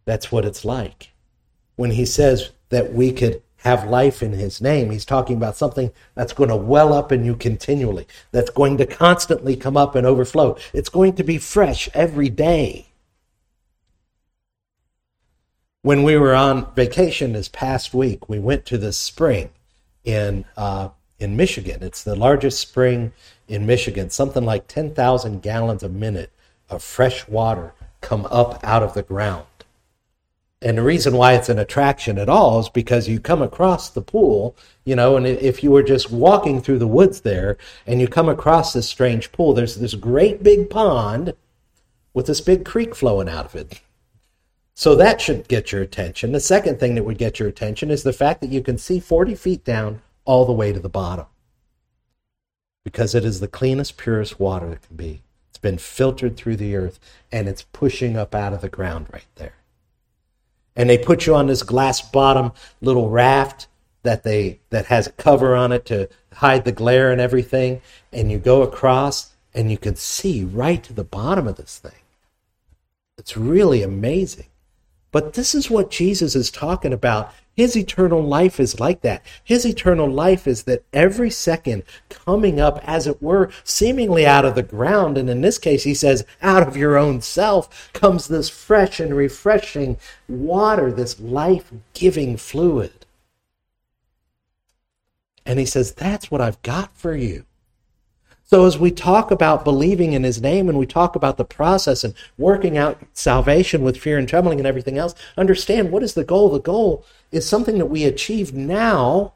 That's 0.04 0.32
what 0.32 0.44
it's 0.44 0.64
like. 0.64 1.10
When 1.76 1.92
he 1.92 2.04
says 2.04 2.50
that 2.70 2.92
we 2.92 3.12
could 3.12 3.42
have 3.60 3.88
life 3.88 4.22
in 4.22 4.32
his 4.32 4.60
name, 4.60 4.90
he's 4.90 5.04
talking 5.04 5.36
about 5.36 5.56
something 5.56 5.90
that's 6.14 6.32
going 6.32 6.48
to 6.48 6.56
well 6.56 6.92
up 6.92 7.12
in 7.12 7.24
you 7.24 7.36
continually, 7.36 8.06
that's 8.32 8.50
going 8.50 8.78
to 8.78 8.86
constantly 8.86 9.56
come 9.56 9.76
up 9.76 9.94
and 9.94 10.06
overflow. 10.06 10.56
It's 10.72 10.88
going 10.88 11.14
to 11.16 11.24
be 11.24 11.38
fresh 11.38 11.88
every 11.94 12.30
day. 12.30 12.86
When 15.82 16.02
we 16.02 16.16
were 16.16 16.34
on 16.34 16.74
vacation 16.74 17.32
this 17.32 17.48
past 17.48 17.94
week, 17.94 18.28
we 18.28 18.38
went 18.38 18.66
to 18.66 18.78
the 18.78 18.92
spring 18.92 19.50
in 20.04 20.44
uh, 20.56 20.90
in 21.18 21.36
Michigan. 21.36 21.82
It's 21.82 22.02
the 22.02 22.16
largest 22.16 22.58
spring 22.58 23.12
in 23.48 23.66
Michigan. 23.66 24.10
Something 24.10 24.44
like 24.44 24.68
ten 24.68 24.94
thousand 24.94 25.42
gallons 25.42 25.82
a 25.82 25.88
minute 25.88 26.32
of 26.68 26.82
fresh 26.82 27.26
water 27.28 27.72
come 28.00 28.26
up 28.30 28.62
out 28.62 28.82
of 28.82 28.94
the 28.94 29.02
ground. 29.02 29.46
And 30.62 30.76
the 30.76 30.82
reason 30.82 31.16
why 31.16 31.32
it's 31.32 31.48
an 31.48 31.58
attraction 31.58 32.18
at 32.18 32.28
all 32.28 32.60
is 32.60 32.68
because 32.68 33.08
you 33.08 33.18
come 33.18 33.40
across 33.40 33.88
the 33.88 34.02
pool, 34.02 34.54
you 34.84 34.94
know, 34.94 35.16
and 35.16 35.26
if 35.26 35.64
you 35.64 35.70
were 35.70 35.82
just 35.82 36.10
walking 36.10 36.60
through 36.60 36.78
the 36.78 36.86
woods 36.86 37.22
there 37.22 37.56
and 37.86 37.98
you 38.00 38.06
come 38.06 38.28
across 38.28 38.74
this 38.74 38.88
strange 38.88 39.32
pool, 39.32 39.54
there's 39.54 39.76
this 39.76 39.94
great 39.94 40.42
big 40.42 40.68
pond 40.68 41.32
with 42.12 42.26
this 42.26 42.42
big 42.42 42.66
creek 42.66 42.94
flowing 42.94 43.28
out 43.28 43.46
of 43.46 43.54
it. 43.54 43.80
So 44.74 44.94
that 44.96 45.20
should 45.20 45.48
get 45.48 45.72
your 45.72 45.82
attention. 45.82 46.32
The 46.32 46.40
second 46.40 46.78
thing 46.78 46.94
that 46.94 47.04
would 47.04 47.18
get 47.18 47.38
your 47.38 47.48
attention 47.48 47.90
is 47.90 48.02
the 48.02 48.12
fact 48.12 48.42
that 48.42 48.50
you 48.50 48.62
can 48.62 48.76
see 48.76 49.00
40 49.00 49.34
feet 49.36 49.64
down 49.64 50.02
all 50.26 50.44
the 50.44 50.52
way 50.52 50.72
to 50.72 50.80
the 50.80 50.88
bottom 50.90 51.26
because 52.84 53.14
it 53.14 53.24
is 53.24 53.40
the 53.40 53.48
cleanest, 53.48 53.96
purest 53.96 54.38
water 54.38 54.68
that 54.68 54.82
can 54.82 54.96
be. 54.96 55.22
It's 55.48 55.58
been 55.58 55.78
filtered 55.78 56.36
through 56.36 56.56
the 56.56 56.76
earth 56.76 56.98
and 57.32 57.48
it's 57.48 57.62
pushing 57.62 58.16
up 58.16 58.34
out 58.34 58.52
of 58.52 58.60
the 58.60 58.68
ground 58.68 59.06
right 59.12 59.26
there. 59.36 59.54
And 60.76 60.88
they 60.88 60.98
put 60.98 61.26
you 61.26 61.34
on 61.34 61.46
this 61.46 61.62
glass 61.62 62.00
bottom 62.00 62.52
little 62.80 63.10
raft 63.10 63.66
that 64.02 64.22
they 64.22 64.60
that 64.70 64.86
has 64.86 65.06
a 65.06 65.12
cover 65.12 65.54
on 65.54 65.72
it 65.72 65.84
to 65.86 66.08
hide 66.34 66.64
the 66.64 66.72
glare 66.72 67.12
and 67.12 67.20
everything 67.20 67.82
and 68.12 68.30
you 68.30 68.38
go 68.38 68.62
across 68.62 69.32
and 69.52 69.70
you 69.70 69.76
can 69.76 69.96
see 69.96 70.44
right 70.44 70.82
to 70.84 70.92
the 70.92 71.04
bottom 71.04 71.46
of 71.46 71.56
this 71.56 71.78
thing. 71.78 71.92
It's 73.18 73.36
really 73.36 73.82
amazing. 73.82 74.46
But 75.12 75.34
this 75.34 75.54
is 75.54 75.68
what 75.68 75.90
Jesus 75.90 76.36
is 76.36 76.50
talking 76.50 76.92
about. 76.92 77.34
His 77.60 77.76
eternal 77.76 78.22
life 78.22 78.58
is 78.58 78.80
like 78.80 79.02
that. 79.02 79.22
His 79.44 79.66
eternal 79.66 80.10
life 80.10 80.46
is 80.46 80.62
that 80.62 80.82
every 80.94 81.28
second 81.28 81.82
coming 82.08 82.58
up, 82.58 82.80
as 82.84 83.06
it 83.06 83.20
were, 83.20 83.50
seemingly 83.64 84.24
out 84.26 84.46
of 84.46 84.54
the 84.54 84.62
ground, 84.62 85.18
and 85.18 85.28
in 85.28 85.42
this 85.42 85.58
case, 85.58 85.84
he 85.84 85.92
says, 85.92 86.24
out 86.40 86.66
of 86.66 86.74
your 86.74 86.96
own 86.96 87.20
self, 87.20 87.92
comes 87.92 88.28
this 88.28 88.48
fresh 88.48 88.98
and 88.98 89.14
refreshing 89.14 89.98
water, 90.26 90.90
this 90.90 91.20
life 91.20 91.70
giving 91.92 92.38
fluid. 92.38 93.04
And 95.44 95.58
he 95.58 95.66
says, 95.66 95.92
That's 95.92 96.30
what 96.30 96.40
I've 96.40 96.62
got 96.62 96.96
for 96.96 97.14
you. 97.14 97.44
So, 98.50 98.66
as 98.66 98.76
we 98.76 98.90
talk 98.90 99.30
about 99.30 99.62
believing 99.62 100.12
in 100.12 100.24
his 100.24 100.42
name 100.42 100.68
and 100.68 100.76
we 100.76 100.84
talk 100.84 101.14
about 101.14 101.36
the 101.36 101.44
process 101.44 102.02
and 102.02 102.14
working 102.36 102.76
out 102.76 103.00
salvation 103.12 103.84
with 103.84 103.96
fear 103.96 104.18
and 104.18 104.28
trembling 104.28 104.58
and 104.58 104.66
everything 104.66 104.98
else, 104.98 105.14
understand 105.36 105.92
what 105.92 106.02
is 106.02 106.14
the 106.14 106.24
goal? 106.24 106.50
The 106.50 106.58
goal 106.58 107.06
is 107.30 107.48
something 107.48 107.78
that 107.78 107.86
we 107.86 108.02
achieve 108.02 108.52
now 108.52 109.34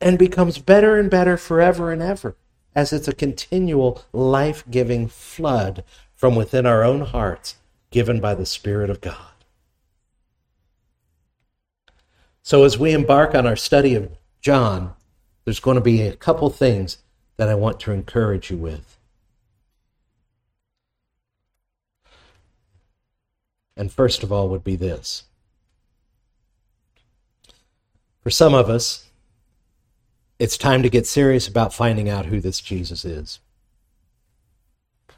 and 0.00 0.20
becomes 0.20 0.58
better 0.58 1.00
and 1.00 1.10
better 1.10 1.36
forever 1.36 1.90
and 1.90 2.00
ever 2.00 2.36
as 2.76 2.92
it's 2.92 3.08
a 3.08 3.12
continual 3.12 4.04
life 4.12 4.62
giving 4.70 5.08
flood 5.08 5.82
from 6.14 6.36
within 6.36 6.66
our 6.66 6.84
own 6.84 7.00
hearts 7.00 7.56
given 7.90 8.20
by 8.20 8.36
the 8.36 8.46
Spirit 8.46 8.88
of 8.88 9.00
God. 9.00 9.32
So, 12.44 12.62
as 12.62 12.78
we 12.78 12.92
embark 12.92 13.34
on 13.34 13.48
our 13.48 13.56
study 13.56 13.96
of 13.96 14.12
John, 14.40 14.94
there's 15.44 15.58
going 15.58 15.74
to 15.74 15.80
be 15.80 16.02
a 16.02 16.14
couple 16.14 16.50
things 16.50 16.98
that 17.40 17.48
I 17.48 17.54
want 17.54 17.80
to 17.80 17.92
encourage 17.92 18.50
you 18.50 18.58
with. 18.58 18.98
And 23.78 23.90
first 23.90 24.22
of 24.22 24.30
all, 24.30 24.50
would 24.50 24.62
be 24.62 24.76
this. 24.76 25.24
For 28.22 28.28
some 28.28 28.52
of 28.52 28.68
us, 28.68 29.08
it's 30.38 30.58
time 30.58 30.82
to 30.82 30.90
get 30.90 31.06
serious 31.06 31.48
about 31.48 31.72
finding 31.72 32.10
out 32.10 32.26
who 32.26 32.40
this 32.40 32.60
Jesus 32.60 33.06
is. 33.06 33.38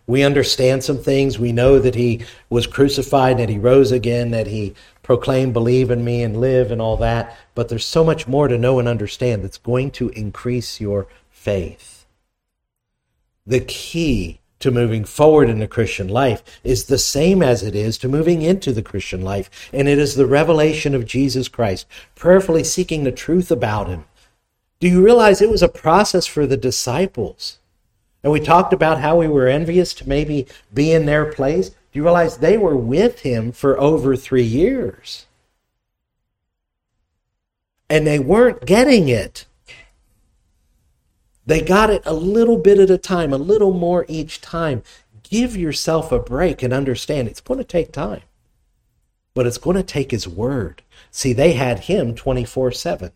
We 0.07 0.23
understand 0.23 0.85
some 0.85 0.99
things. 0.99 1.41
We 1.41 1.51
know 1.51 1.81
that 1.81 1.97
he 1.97 2.25
was 2.49 2.69
crucified, 2.69 3.37
that 3.39 3.49
he 3.49 3.59
rose 3.59 3.91
again, 3.91 4.31
that 4.31 4.47
he 4.47 4.77
proclaimed, 5.03 5.55
believe 5.55 5.91
in 5.91 6.05
me 6.05 6.23
and 6.23 6.41
live 6.41 6.71
and 6.71 6.81
all 6.81 6.97
that. 6.99 7.37
But 7.57 7.69
there's 7.69 7.85
so 7.85 8.05
much 8.05 8.29
more 8.29 8.47
to 8.47 8.57
know 8.57 8.79
and 8.79 8.87
understand 8.87 9.43
that's 9.43 9.59
going 9.59 9.91
to 9.93 10.11
increase 10.11 10.81
your 10.81 11.09
faith. 11.31 12.02
The 13.47 13.61
key 13.61 14.41
to 14.61 14.71
moving 14.71 15.05
forward 15.05 15.51
in 15.51 15.59
the 15.59 15.67
Christian 15.67 16.09
life 16.09 16.43
is 16.63 16.85
the 16.85 16.99
same 16.99 17.43
as 17.43 17.65
it 17.65 17.75
is 17.75 17.99
to 17.99 18.09
moving 18.09 18.43
into 18.43 18.73
the 18.73 18.83
Christian 18.83 19.23
life, 19.23 19.51
and 19.73 19.89
it 19.89 19.99
is 19.99 20.15
the 20.15 20.27
revelation 20.27 20.95
of 20.95 21.05
Jesus 21.05 21.49
Christ, 21.49 21.87
prayerfully 22.15 22.63
seeking 22.63 23.03
the 23.03 23.11
truth 23.11 23.51
about 23.51 23.89
him. 23.89 24.05
Do 24.79 24.89
you 24.89 25.05
realize 25.05 25.41
it 25.41 25.51
was 25.51 25.63
a 25.63 25.69
process 25.69 26.27
for 26.27 26.47
the 26.47 26.57
disciples? 26.57 27.59
And 28.23 28.33
we 28.33 28.39
talked 28.39 28.73
about 28.73 29.01
how 29.01 29.17
we 29.17 29.27
were 29.27 29.49
envious 29.49 29.95
to 29.95 30.09
maybe 30.09 30.47
be 30.73 30.93
in 30.93 31.07
their 31.07 31.25
place. 31.25 31.71
Do 31.71 31.77
you 31.93 32.05
realize 32.05 32.37
they 32.37 32.57
were 32.57 32.77
with 32.77 33.21
him 33.21 33.51
for 33.51 33.79
over 33.81 34.15
three 34.15 34.45
years? 34.45 35.27
And 37.91 38.07
they 38.07 38.21
weren't 38.21 38.65
getting 38.65 39.09
it. 39.09 39.47
They 41.45 41.61
got 41.61 41.91
it 41.91 42.03
a 42.05 42.15
little 42.15 42.57
bit 42.57 42.79
at 42.79 42.91
a 42.91 42.99
time, 42.99 43.33
a 43.33 43.39
little 43.39 43.73
more 43.73 44.05
each 44.09 44.41
time. 44.41 44.83
Give 45.23 45.57
yourself 45.57 46.13
a 46.13 46.19
break 46.19 46.63
and 46.63 46.73
understand 46.73 47.29
it's 47.29 47.41
going 47.41 47.59
to 47.59 47.65
take 47.65 47.93
time, 47.93 48.23
but 49.35 49.47
it's 49.47 49.59
going 49.59 49.77
to 49.77 49.83
take 49.83 50.11
His 50.11 50.29
Word. 50.29 50.83
See, 51.11 51.33
they 51.33 51.53
had 51.53 51.81
Him 51.81 52.15
24 52.15 52.73
7 52.73 53.13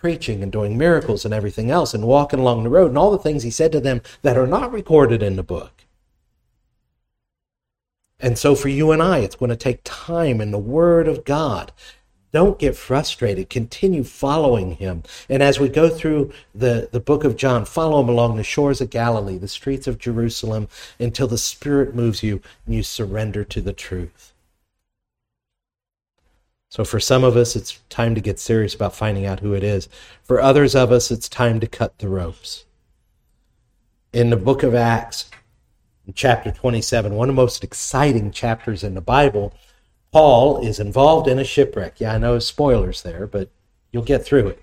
preaching 0.00 0.42
and 0.42 0.50
doing 0.50 0.78
miracles 0.78 1.26
and 1.26 1.34
everything 1.34 1.70
else 1.70 1.92
and 1.92 2.06
walking 2.06 2.40
along 2.40 2.64
the 2.64 2.70
road 2.70 2.88
and 2.88 2.96
all 2.96 3.10
the 3.10 3.18
things 3.18 3.42
he 3.42 3.50
said 3.50 3.70
to 3.70 3.78
them 3.80 4.00
that 4.22 4.38
are 4.38 4.46
not 4.46 4.72
recorded 4.72 5.22
in 5.22 5.36
the 5.36 5.42
book. 5.42 5.84
And 8.18 8.38
so 8.38 8.54
for 8.54 8.68
you 8.68 8.92
and 8.92 9.02
I, 9.02 9.18
it's 9.18 9.36
going 9.36 9.50
to 9.50 9.56
take 9.56 9.80
time 9.84 10.40
in 10.40 10.52
the 10.52 10.58
Word 10.58 11.06
of 11.06 11.24
God. 11.24 11.70
Don't 12.32 12.58
get 12.58 12.76
frustrated. 12.76 13.50
Continue 13.50 14.04
following 14.04 14.72
him. 14.72 15.02
And 15.28 15.42
as 15.42 15.58
we 15.58 15.68
go 15.68 15.88
through 15.88 16.32
the, 16.54 16.88
the 16.92 17.00
book 17.00 17.24
of 17.24 17.36
John, 17.36 17.64
follow 17.64 18.00
him 18.00 18.08
along 18.08 18.36
the 18.36 18.44
shores 18.44 18.80
of 18.80 18.90
Galilee, 18.90 19.38
the 19.38 19.48
streets 19.48 19.88
of 19.88 19.98
Jerusalem, 19.98 20.68
until 20.98 21.26
the 21.26 21.38
Spirit 21.38 21.94
moves 21.94 22.22
you 22.22 22.40
and 22.66 22.74
you 22.74 22.82
surrender 22.82 23.42
to 23.44 23.60
the 23.60 23.72
truth. 23.72 24.32
So 26.68 26.84
for 26.84 27.00
some 27.00 27.24
of 27.24 27.36
us, 27.36 27.56
it's 27.56 27.80
time 27.88 28.14
to 28.14 28.20
get 28.20 28.38
serious 28.38 28.74
about 28.74 28.94
finding 28.94 29.26
out 29.26 29.40
who 29.40 29.54
it 29.54 29.64
is. 29.64 29.88
For 30.22 30.40
others 30.40 30.76
of 30.76 30.92
us, 30.92 31.10
it's 31.10 31.28
time 31.28 31.58
to 31.58 31.66
cut 31.66 31.98
the 31.98 32.08
ropes. 32.08 32.64
In 34.12 34.30
the 34.30 34.36
book 34.36 34.62
of 34.62 34.72
Acts, 34.72 35.30
chapter 36.14 36.52
27, 36.52 37.14
one 37.14 37.28
of 37.28 37.34
the 37.34 37.42
most 37.42 37.64
exciting 37.64 38.30
chapters 38.30 38.84
in 38.84 38.94
the 38.94 39.00
Bible, 39.00 39.52
Paul 40.12 40.58
is 40.66 40.80
involved 40.80 41.28
in 41.28 41.38
a 41.38 41.44
shipwreck. 41.44 42.00
Yeah, 42.00 42.14
I 42.14 42.18
know 42.18 42.38
spoilers 42.38 43.02
there, 43.02 43.26
but 43.26 43.48
you'll 43.92 44.02
get 44.02 44.24
through 44.24 44.48
it. 44.48 44.62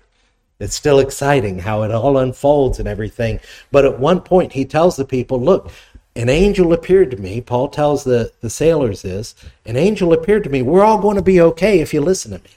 It's 0.60 0.74
still 0.74 0.98
exciting 0.98 1.60
how 1.60 1.82
it 1.82 1.92
all 1.92 2.18
unfolds 2.18 2.78
and 2.78 2.88
everything. 2.88 3.40
But 3.70 3.84
at 3.84 4.00
one 4.00 4.20
point, 4.20 4.52
he 4.52 4.64
tells 4.64 4.96
the 4.96 5.04
people, 5.04 5.40
Look, 5.40 5.70
an 6.16 6.28
angel 6.28 6.72
appeared 6.72 7.12
to 7.12 7.16
me. 7.16 7.40
Paul 7.40 7.68
tells 7.68 8.04
the, 8.04 8.32
the 8.40 8.50
sailors 8.50 9.02
this. 9.02 9.34
An 9.64 9.76
angel 9.76 10.12
appeared 10.12 10.44
to 10.44 10.50
me. 10.50 10.62
We're 10.62 10.84
all 10.84 10.98
going 10.98 11.16
to 11.16 11.22
be 11.22 11.40
okay 11.40 11.80
if 11.80 11.94
you 11.94 12.00
listen 12.00 12.32
to 12.32 12.38
me. 12.38 12.50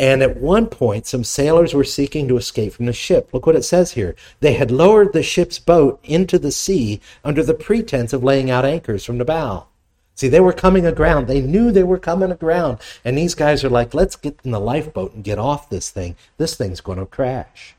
And 0.00 0.22
at 0.22 0.38
one 0.38 0.66
point, 0.66 1.06
some 1.06 1.22
sailors 1.22 1.72
were 1.72 1.84
seeking 1.84 2.26
to 2.26 2.36
escape 2.36 2.72
from 2.72 2.86
the 2.86 2.92
ship. 2.92 3.30
Look 3.32 3.46
what 3.46 3.54
it 3.54 3.62
says 3.62 3.92
here. 3.92 4.16
They 4.40 4.54
had 4.54 4.72
lowered 4.72 5.12
the 5.12 5.22
ship's 5.22 5.60
boat 5.60 6.00
into 6.02 6.36
the 6.40 6.50
sea 6.50 7.00
under 7.24 7.44
the 7.44 7.54
pretense 7.54 8.12
of 8.12 8.24
laying 8.24 8.50
out 8.50 8.64
anchors 8.64 9.04
from 9.04 9.18
the 9.18 9.24
bow. 9.24 9.68
See, 10.14 10.28
they 10.28 10.40
were 10.40 10.52
coming 10.52 10.86
aground. 10.86 11.26
They 11.26 11.40
knew 11.40 11.72
they 11.72 11.82
were 11.82 11.98
coming 11.98 12.30
aground. 12.30 12.78
And 13.04 13.18
these 13.18 13.34
guys 13.34 13.64
are 13.64 13.70
like, 13.70 13.94
let's 13.94 14.16
get 14.16 14.38
in 14.44 14.52
the 14.52 14.60
lifeboat 14.60 15.14
and 15.14 15.24
get 15.24 15.38
off 15.38 15.68
this 15.68 15.90
thing. 15.90 16.16
This 16.38 16.54
thing's 16.54 16.80
going 16.80 16.98
to 16.98 17.06
crash 17.06 17.74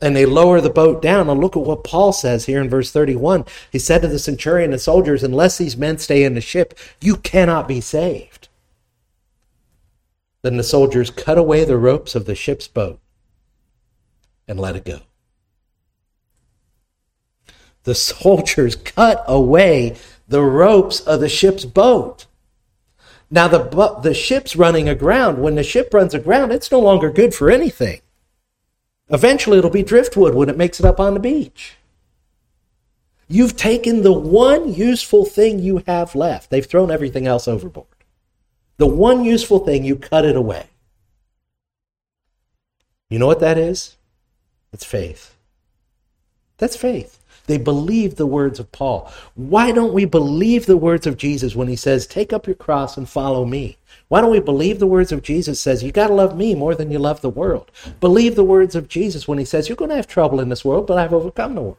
and 0.00 0.16
they 0.16 0.24
lower 0.24 0.60
the 0.60 0.70
boat 0.70 1.02
down. 1.02 1.28
And 1.28 1.40
look 1.40 1.56
at 1.56 1.62
what 1.62 1.84
Paul 1.84 2.12
says 2.12 2.46
here 2.46 2.60
in 2.60 2.70
verse 2.70 2.90
31. 2.90 3.44
He 3.70 3.78
said 3.78 4.02
to 4.02 4.08
the 4.08 4.18
centurion 4.18 4.72
and 4.72 4.80
soldiers, 4.80 5.22
Unless 5.22 5.58
these 5.58 5.76
men 5.76 5.98
stay 5.98 6.24
in 6.24 6.34
the 6.34 6.40
ship, 6.40 6.78
you 7.00 7.16
cannot 7.16 7.68
be 7.68 7.80
saved. 7.80 8.48
Then 10.42 10.56
the 10.56 10.62
soldiers 10.62 11.10
cut 11.10 11.36
away 11.36 11.64
the 11.64 11.76
ropes 11.76 12.14
of 12.14 12.24
the 12.24 12.34
ship's 12.34 12.66
boat 12.66 12.98
and 14.48 14.58
let 14.58 14.76
it 14.76 14.84
go. 14.84 15.00
The 17.84 17.94
soldiers 17.94 18.76
cut 18.76 19.22
away 19.26 19.96
the 20.30 20.42
ropes 20.42 21.00
of 21.00 21.18
the 21.18 21.28
ship's 21.28 21.64
boat. 21.64 22.26
Now, 23.32 23.48
the, 23.48 23.98
the 24.02 24.14
ship's 24.14 24.54
running 24.54 24.88
aground. 24.88 25.42
When 25.42 25.56
the 25.56 25.64
ship 25.64 25.92
runs 25.92 26.14
aground, 26.14 26.52
it's 26.52 26.70
no 26.70 26.78
longer 26.78 27.10
good 27.10 27.34
for 27.34 27.50
anything. 27.50 28.00
Eventually, 29.08 29.58
it'll 29.58 29.70
be 29.70 29.82
driftwood 29.82 30.36
when 30.36 30.48
it 30.48 30.56
makes 30.56 30.78
it 30.78 30.86
up 30.86 31.00
on 31.00 31.14
the 31.14 31.20
beach. 31.20 31.74
You've 33.28 33.56
taken 33.56 34.02
the 34.02 34.12
one 34.12 34.72
useful 34.72 35.24
thing 35.24 35.58
you 35.58 35.82
have 35.88 36.14
left. 36.14 36.50
They've 36.50 36.64
thrown 36.64 36.92
everything 36.92 37.26
else 37.26 37.48
overboard. 37.48 37.86
The 38.76 38.86
one 38.86 39.24
useful 39.24 39.60
thing, 39.60 39.84
you 39.84 39.96
cut 39.96 40.24
it 40.24 40.36
away. 40.36 40.66
You 43.08 43.18
know 43.18 43.26
what 43.26 43.40
that 43.40 43.58
is? 43.58 43.96
It's 44.72 44.84
faith. 44.84 45.34
That's 46.58 46.76
faith. 46.76 47.19
They 47.46 47.58
believe 47.58 48.16
the 48.16 48.26
words 48.26 48.60
of 48.60 48.70
Paul. 48.72 49.12
Why 49.34 49.72
don't 49.72 49.92
we 49.92 50.04
believe 50.04 50.66
the 50.66 50.76
words 50.76 51.06
of 51.06 51.16
Jesus 51.16 51.56
when 51.56 51.68
he 51.68 51.76
says, 51.76 52.06
Take 52.06 52.32
up 52.32 52.46
your 52.46 52.56
cross 52.56 52.96
and 52.96 53.08
follow 53.08 53.44
me? 53.44 53.76
Why 54.08 54.20
don't 54.20 54.30
we 54.30 54.40
believe 54.40 54.78
the 54.78 54.86
words 54.86 55.12
of 55.12 55.22
Jesus 55.22 55.60
says, 55.60 55.82
You 55.82 55.92
got 55.92 56.08
to 56.08 56.14
love 56.14 56.36
me 56.36 56.54
more 56.54 56.74
than 56.74 56.90
you 56.90 56.98
love 56.98 57.20
the 57.20 57.30
world? 57.30 57.70
Believe 58.00 58.36
the 58.36 58.44
words 58.44 58.74
of 58.74 58.88
Jesus 58.88 59.26
when 59.26 59.38
he 59.38 59.44
says, 59.44 59.68
You're 59.68 59.76
going 59.76 59.90
to 59.90 59.96
have 59.96 60.06
trouble 60.06 60.40
in 60.40 60.48
this 60.48 60.64
world, 60.64 60.86
but 60.86 60.98
I've 60.98 61.14
overcome 61.14 61.54
the 61.54 61.62
world. 61.62 61.76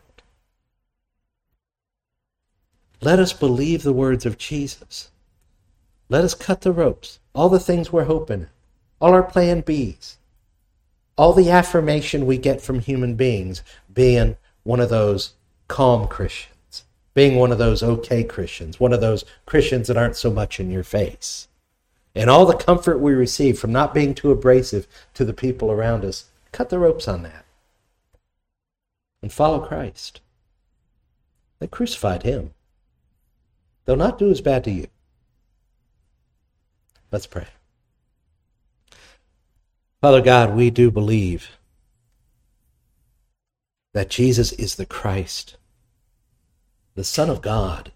Let 3.02 3.20
us 3.20 3.34
believe 3.34 3.84
the 3.84 3.94
words 3.94 4.26
of 4.26 4.38
Jesus. 4.38 5.10
Let 6.08 6.24
us 6.24 6.36
cut 6.36 6.62
the 6.62 6.72
ropes. 6.72 7.20
All 7.34 7.50
the 7.50 7.60
things 7.60 7.92
we're 7.92 8.04
hoping, 8.04 8.48
all 9.00 9.14
our 9.14 9.24
plan 9.24 9.64
Bs, 9.64 10.18
all 11.18 11.34
the 11.34 11.50
affirmation 11.50 12.26
we 12.26 12.38
get 12.38 12.62
from 12.62 12.80
human 12.80 13.16
beings 13.16 13.64
being 13.94 14.38
one 14.64 14.80
of 14.80 14.90
those 14.90 15.34
calm 15.72 16.06
Christians, 16.06 16.84
being 17.14 17.38
one 17.38 17.54
of 17.54 17.58
those 17.58 17.82
okay 17.82 18.26
Christians, 18.26 18.78
one 18.78 18.92
of 18.92 19.00
those 19.00 19.24
Christians 19.46 19.88
that 19.88 19.96
aren't 19.96 20.18
so 20.18 20.30
much 20.30 20.60
in 20.60 20.70
your 20.70 20.84
face. 20.84 21.48
And 22.14 22.30
all 22.30 22.46
the 22.46 22.58
comfort 22.58 23.00
we 23.00 23.14
receive 23.14 23.58
from 23.58 23.72
not 23.72 23.94
being 23.94 24.14
too 24.14 24.32
abrasive 24.32 24.86
to 25.14 25.24
the 25.24 25.34
people 25.34 25.72
around 25.72 26.04
us, 26.04 26.26
cut 26.52 26.70
the 26.70 26.78
ropes 26.78 27.08
on 27.08 27.24
that 27.24 27.46
and 29.22 29.32
follow 29.32 29.60
Christ. 29.60 30.20
They 31.60 31.68
crucified 31.68 32.24
him. 32.24 32.52
They'll 33.86 33.96
not 33.96 34.20
do 34.20 34.30
as 34.30 34.42
bad 34.42 34.66
to 34.66 34.72
you. 34.72 34.88
Let's 37.14 37.28
pray. 37.28 37.48
Father 40.02 40.22
God, 40.22 40.54
we 40.54 40.70
do 40.70 40.92
believe 40.92 41.52
that 43.94 44.10
Jesus 44.10 44.52
is 44.54 44.76
the 44.76 44.86
Christ, 44.86 45.58
the 46.96 47.04
Son 47.04 47.30
of 47.30 47.42
God. 47.42 47.92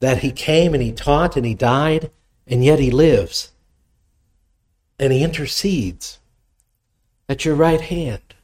That 0.00 0.18
he 0.18 0.32
came 0.32 0.74
and 0.74 0.82
he 0.82 0.92
taught 0.92 1.36
and 1.36 1.46
he 1.46 1.54
died, 1.54 2.10
and 2.46 2.64
yet 2.64 2.78
he 2.78 2.90
lives. 2.90 3.52
And 4.98 5.12
he 5.12 5.22
intercedes 5.22 6.18
at 7.28 7.44
your 7.44 7.54
right 7.54 7.80
hand. 7.80 8.34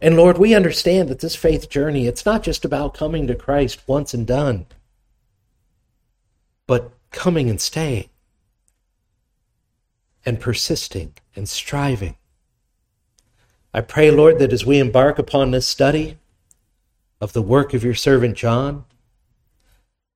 And 0.00 0.16
Lord, 0.16 0.38
we 0.38 0.54
understand 0.54 1.08
that 1.08 1.20
this 1.20 1.36
faith 1.36 1.70
journey, 1.70 2.06
it's 2.06 2.26
not 2.26 2.42
just 2.42 2.64
about 2.64 2.94
coming 2.94 3.26
to 3.26 3.34
Christ 3.34 3.80
once 3.86 4.12
and 4.12 4.26
done, 4.26 4.66
but 6.66 6.92
coming 7.10 7.48
and 7.48 7.60
staying 7.60 8.10
and 10.26 10.40
persisting 10.40 11.14
and 11.34 11.48
striving. 11.48 12.16
I 13.72 13.80
pray, 13.80 14.10
Lord, 14.10 14.38
that 14.38 14.52
as 14.52 14.66
we 14.66 14.78
embark 14.78 15.18
upon 15.18 15.50
this 15.50 15.68
study 15.68 16.18
of 17.20 17.32
the 17.32 17.42
work 17.42 17.74
of 17.74 17.84
your 17.84 17.94
servant 17.94 18.36
John, 18.36 18.84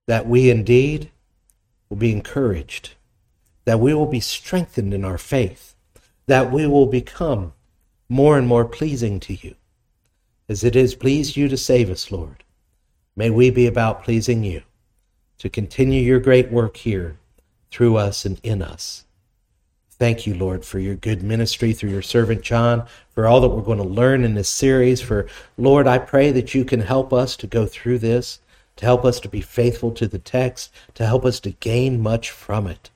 that 0.06 0.26
we 0.26 0.50
indeed 0.50 1.10
will 1.88 1.96
be 1.96 2.12
encouraged, 2.12 2.90
that 3.64 3.80
we 3.80 3.94
will 3.94 4.06
be 4.06 4.20
strengthened 4.20 4.92
in 4.92 5.04
our 5.04 5.18
faith, 5.18 5.74
that 6.26 6.50
we 6.50 6.66
will 6.66 6.86
become 6.86 7.52
more 8.08 8.36
and 8.36 8.46
more 8.46 8.64
pleasing 8.64 9.20
to 9.20 9.34
you, 9.34 9.54
as 10.48 10.64
it 10.64 10.74
has 10.74 10.94
pleased 10.94 11.36
you 11.36 11.48
to 11.48 11.56
save 11.56 11.90
us, 11.90 12.10
Lord. 12.10 12.44
May 13.16 13.30
we 13.30 13.50
be 13.50 13.66
about 13.66 14.02
pleasing 14.02 14.44
you, 14.44 14.62
to 15.38 15.48
continue 15.48 16.02
your 16.02 16.20
great 16.20 16.50
work 16.50 16.76
here 16.76 17.18
through 17.70 17.96
us 17.96 18.24
and 18.24 18.40
in 18.42 18.62
us. 18.62 19.04
Thank 20.00 20.26
you, 20.26 20.34
Lord, 20.34 20.64
for 20.64 20.78
your 20.78 20.94
good 20.94 21.22
ministry 21.22 21.74
through 21.74 21.90
your 21.90 22.00
servant 22.00 22.40
John, 22.40 22.86
for 23.14 23.28
all 23.28 23.42
that 23.42 23.50
we're 23.50 23.60
going 23.60 23.76
to 23.76 23.84
learn 23.84 24.24
in 24.24 24.32
this 24.32 24.48
series. 24.48 25.02
For, 25.02 25.26
Lord, 25.58 25.86
I 25.86 25.98
pray 25.98 26.32
that 26.32 26.54
you 26.54 26.64
can 26.64 26.80
help 26.80 27.12
us 27.12 27.36
to 27.36 27.46
go 27.46 27.66
through 27.66 27.98
this, 27.98 28.40
to 28.76 28.86
help 28.86 29.04
us 29.04 29.20
to 29.20 29.28
be 29.28 29.42
faithful 29.42 29.92
to 29.92 30.08
the 30.08 30.18
text, 30.18 30.72
to 30.94 31.04
help 31.04 31.26
us 31.26 31.38
to 31.40 31.50
gain 31.50 32.00
much 32.00 32.30
from 32.30 32.66
it. 32.66 32.88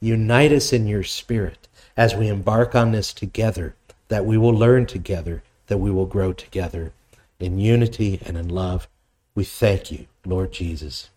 Unite 0.00 0.50
us 0.50 0.72
in 0.72 0.88
your 0.88 1.04
spirit 1.04 1.68
as 1.96 2.16
we 2.16 2.26
embark 2.26 2.74
on 2.74 2.90
this 2.90 3.12
together 3.12 3.76
that 4.08 4.26
we 4.26 4.36
will 4.36 4.52
learn 4.52 4.84
together, 4.84 5.44
that 5.68 5.78
we 5.78 5.92
will 5.92 6.06
grow 6.06 6.32
together 6.32 6.92
in 7.38 7.60
unity 7.60 8.18
and 8.26 8.36
in 8.36 8.48
love. 8.48 8.88
We 9.36 9.44
thank 9.44 9.92
you, 9.92 10.06
Lord 10.26 10.50
Jesus. 10.50 11.08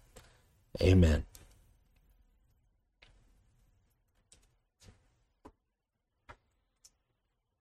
Amen. 0.80 1.26